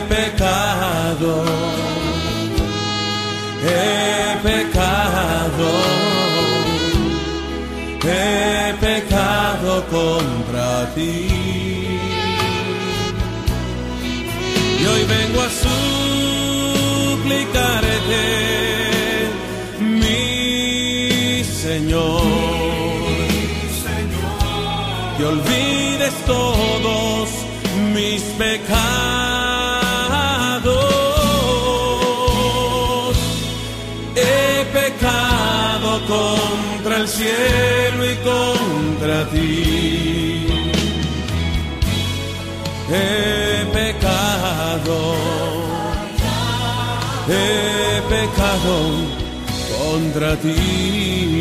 pecado, 0.08 1.44
he 3.62 4.38
pecado, 4.42 5.70
he 8.04 8.74
pecado 8.80 9.72
contra 9.90 10.70
ti. 10.96 11.28
Y 14.80 14.86
hoy 14.86 15.04
vengo 15.04 15.42
a 15.42 15.50
suplicarte, 17.10 18.24
mi 19.82 21.44
Señor, 21.44 22.41
que 25.22 25.28
olvides 25.28 26.14
todos 26.26 27.30
mis 27.94 28.22
pecados. 28.44 28.74
He 34.16 34.66
pecado 34.80 35.90
contra 36.08 36.98
el 36.98 37.08
cielo 37.08 38.02
y 38.14 38.16
contra 38.32 39.30
ti. 39.30 40.48
He 42.90 43.66
pecado, 43.80 44.98
he 47.30 48.02
pecado 48.16 48.76
contra 49.78 50.36
ti. 50.38 51.41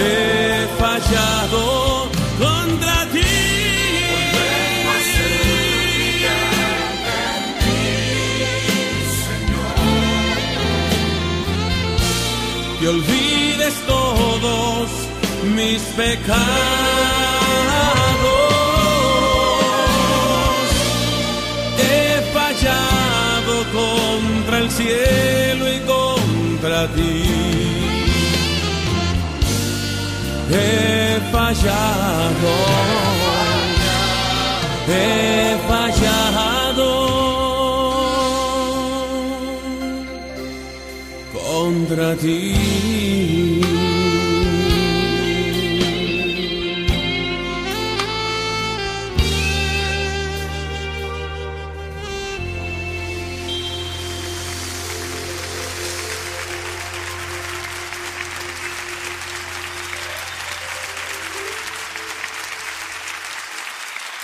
He 0.00 0.68
fallado 0.78 2.08
contra 2.38 3.06
ti. 3.12 3.18
ti. 3.18 3.26
Y 12.80 12.86
olvides 12.86 13.74
todos 13.88 14.88
mis 15.56 15.82
pecados. 15.96 16.38
He 21.76 22.22
fallado 22.32 23.54
contra 23.72 24.58
el 24.58 24.70
cielo 24.70 25.64
y 25.72 25.80
contra 25.80 26.86
ti. 26.94 27.97
He 30.50 31.20
fallado. 31.30 32.54
He 34.88 35.58
fallado 35.68 36.88
contra 41.34 42.16
ti. 42.16 43.67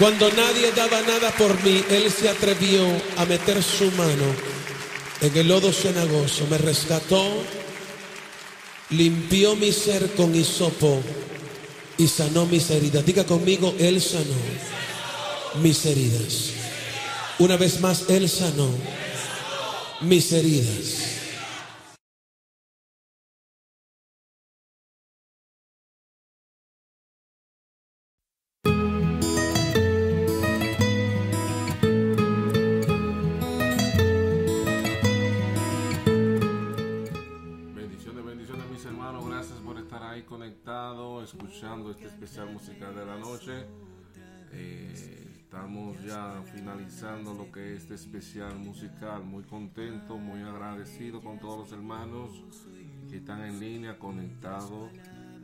Cuando 0.05 0.31
nadie 0.33 0.71
daba 0.73 1.01
nada 1.01 1.31
por 1.31 1.65
mí, 1.65 1.83
Él 1.89 2.13
se 2.13 2.29
atrevió 2.29 2.85
a 3.17 3.25
meter 3.25 3.63
su 3.63 3.91
mano 3.93 4.27
en 5.23 5.35
el 5.35 5.49
lodo 5.49 5.73
cenagoso, 5.73 6.47
me 6.51 6.59
rescató, 6.59 7.27
limpió 8.91 9.57
mi 9.57 9.73
ser 9.73 10.13
con 10.13 10.35
hisopo 10.35 11.01
y 11.97 12.07
sanó 12.07 12.45
mis 12.45 12.69
heridas. 12.69 13.07
Diga 13.07 13.25
conmigo, 13.25 13.75
Él 13.79 13.99
sanó 14.03 14.37
mis 15.63 15.87
heridas. 15.87 16.51
Una 17.39 17.57
vez 17.57 17.81
más, 17.81 18.05
Él 18.11 18.29
sanó 18.29 18.69
mis 20.03 20.31
heridas. 20.33 21.14
Ya 46.07 46.43
finalizando 46.53 47.35
lo 47.35 47.51
que 47.53 47.75
es 47.75 47.83
este 47.83 47.95
especial 47.95 48.57
musical, 48.57 49.25
muy 49.25 49.45
contento, 49.45 50.17
muy 50.17 50.43
agradecido 50.43 51.21
con 51.21 51.39
todos 51.39 51.59
los 51.59 51.73
hermanos 51.73 52.31
que 53.11 53.19
están 53.19 53.43
en 53.43 53.61
línea, 53.61 53.99
conectados, 53.99 54.91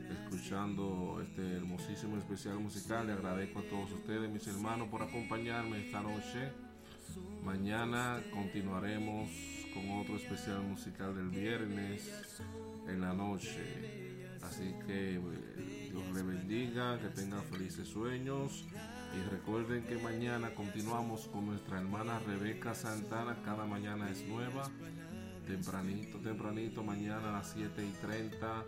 escuchando 0.09 1.21
este 1.21 1.57
hermosísimo 1.57 2.17
especial 2.17 2.59
musical. 2.59 3.07
Le 3.07 3.13
agradezco 3.13 3.59
a 3.59 3.63
todos 3.63 3.91
ustedes, 3.91 4.29
mis 4.29 4.45
hermanos, 4.47 4.89
por 4.89 5.01
acompañarme 5.03 5.85
esta 5.85 6.01
noche. 6.01 6.51
Mañana 7.43 8.21
continuaremos 8.33 9.29
con 9.73 9.89
otro 9.99 10.15
especial 10.15 10.61
musical 10.63 11.15
del 11.15 11.29
viernes 11.29 12.41
en 12.87 13.01
la 13.01 13.13
noche. 13.13 14.11
Así 14.43 14.73
que 14.85 15.15
eh, 15.15 15.89
Dios 15.91 16.03
le 16.13 16.23
bendiga, 16.23 16.99
que 16.99 17.09
tengan 17.09 17.43
felices 17.43 17.87
sueños. 17.87 18.65
Y 19.13 19.29
recuerden 19.29 19.83
que 19.83 19.97
mañana 19.97 20.53
continuamos 20.55 21.27
con 21.27 21.45
nuestra 21.45 21.79
hermana 21.79 22.19
Rebeca 22.19 22.73
Santana. 22.73 23.37
Cada 23.43 23.65
mañana 23.65 24.09
es 24.09 24.25
nueva. 24.25 24.69
Tempranito, 25.45 26.17
tempranito, 26.19 26.83
mañana 26.83 27.29
a 27.29 27.31
las 27.33 27.51
7 27.51 27.85
y 27.85 27.91
30 28.01 28.63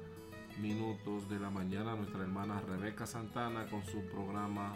minutos 0.61 1.29
de 1.29 1.39
la 1.39 1.49
mañana. 1.49 1.95
Nuestra 1.95 2.21
hermana 2.21 2.59
Rebeca 2.59 3.05
Santana 3.05 3.67
con 3.67 3.85
su 3.85 4.01
programa 4.09 4.73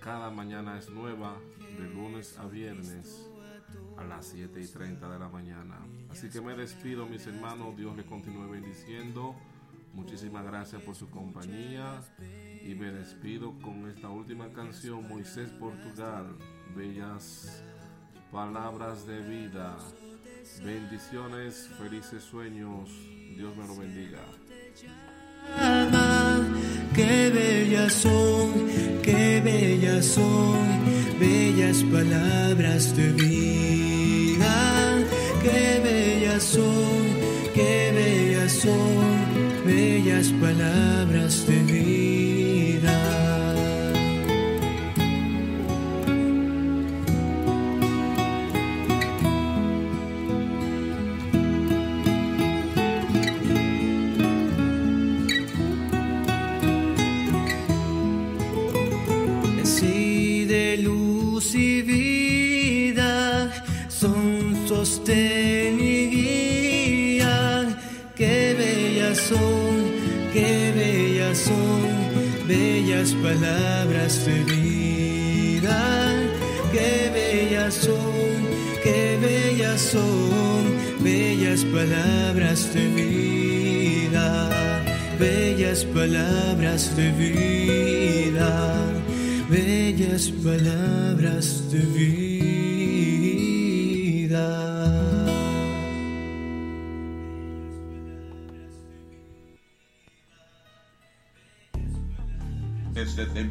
Cada 0.00 0.30
mañana 0.30 0.78
es 0.78 0.90
nueva. 0.90 1.36
De 1.78 1.88
lunes 1.88 2.36
a 2.38 2.46
viernes 2.46 3.30
a 3.96 4.04
las 4.04 4.26
7 4.26 4.60
y 4.60 4.66
30 4.66 5.08
de 5.08 5.18
la 5.18 5.28
mañana. 5.28 5.78
Así 6.10 6.28
que 6.28 6.42
me 6.42 6.54
despido, 6.54 7.06
mis 7.06 7.26
hermanos. 7.26 7.74
Dios 7.76 7.96
les 7.96 8.04
continúe 8.04 8.50
bendiciendo. 8.50 9.34
Muchísimas 9.92 10.44
gracias 10.44 10.82
por 10.82 10.94
su 10.94 11.08
compañía. 11.10 12.02
Y 12.64 12.74
me 12.74 12.92
despido 12.92 13.58
con 13.60 13.88
esta 13.88 14.08
última 14.08 14.52
canción, 14.52 15.08
Moisés 15.08 15.50
Portugal. 15.50 16.36
Bellas 16.76 17.62
palabras 18.30 19.06
de 19.06 19.20
vida. 19.20 19.76
Bendiciones, 20.64 21.68
felices 21.78 22.22
sueños. 22.22 22.90
Dios 23.36 23.56
me 23.56 23.66
lo 23.66 23.76
bendiga. 23.76 24.20
qué 26.94 27.30
bellas 27.30 27.92
son, 27.92 28.68
qué 29.02 29.40
bellas 29.42 30.04
son, 30.04 30.58
bellas 31.18 31.82
palabras 31.84 32.96
de 32.96 33.12
vida, 33.12 34.98
qué 35.42 35.80
bellas 35.82 36.42
son, 36.42 37.54
qué 37.54 37.92
bellas 37.94 38.52
son, 38.52 39.09
bellas 40.10 40.32
palabras 40.40 41.46
de 41.46 41.59
bellas 72.50 73.14
palabras 73.14 74.26
de 74.26 74.38
vida. 74.52 75.80
Qué 76.72 77.10
bellas 77.14 77.74
son, 77.74 78.36
qué 78.82 79.18
bellas 79.26 79.80
son, 79.80 80.62
bellas 81.00 81.64
palabras 81.76 82.74
de 82.74 82.84
vida. 82.98 84.28
Bellas 85.18 85.84
palabras 85.84 86.96
de 86.96 87.10
vida 87.12 88.50
bellas 89.50 90.30
palabras 90.44 91.70
de 91.72 91.78
vida. 91.78 92.29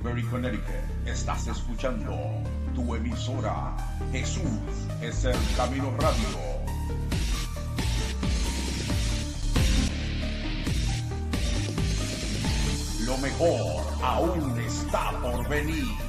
Denver, 0.01 0.23
Connecticut, 0.29 1.07
estás 1.07 1.47
escuchando 1.47 2.15
tu 2.73 2.95
emisora. 2.95 3.75
Jesús 4.13 4.43
es 5.01 5.25
el 5.25 5.35
camino 5.57 5.93
radio. 5.97 6.29
Lo 13.05 13.17
mejor 13.17 13.83
aún 14.01 14.59
está 14.59 15.11
por 15.21 15.47
venir. 15.49 16.08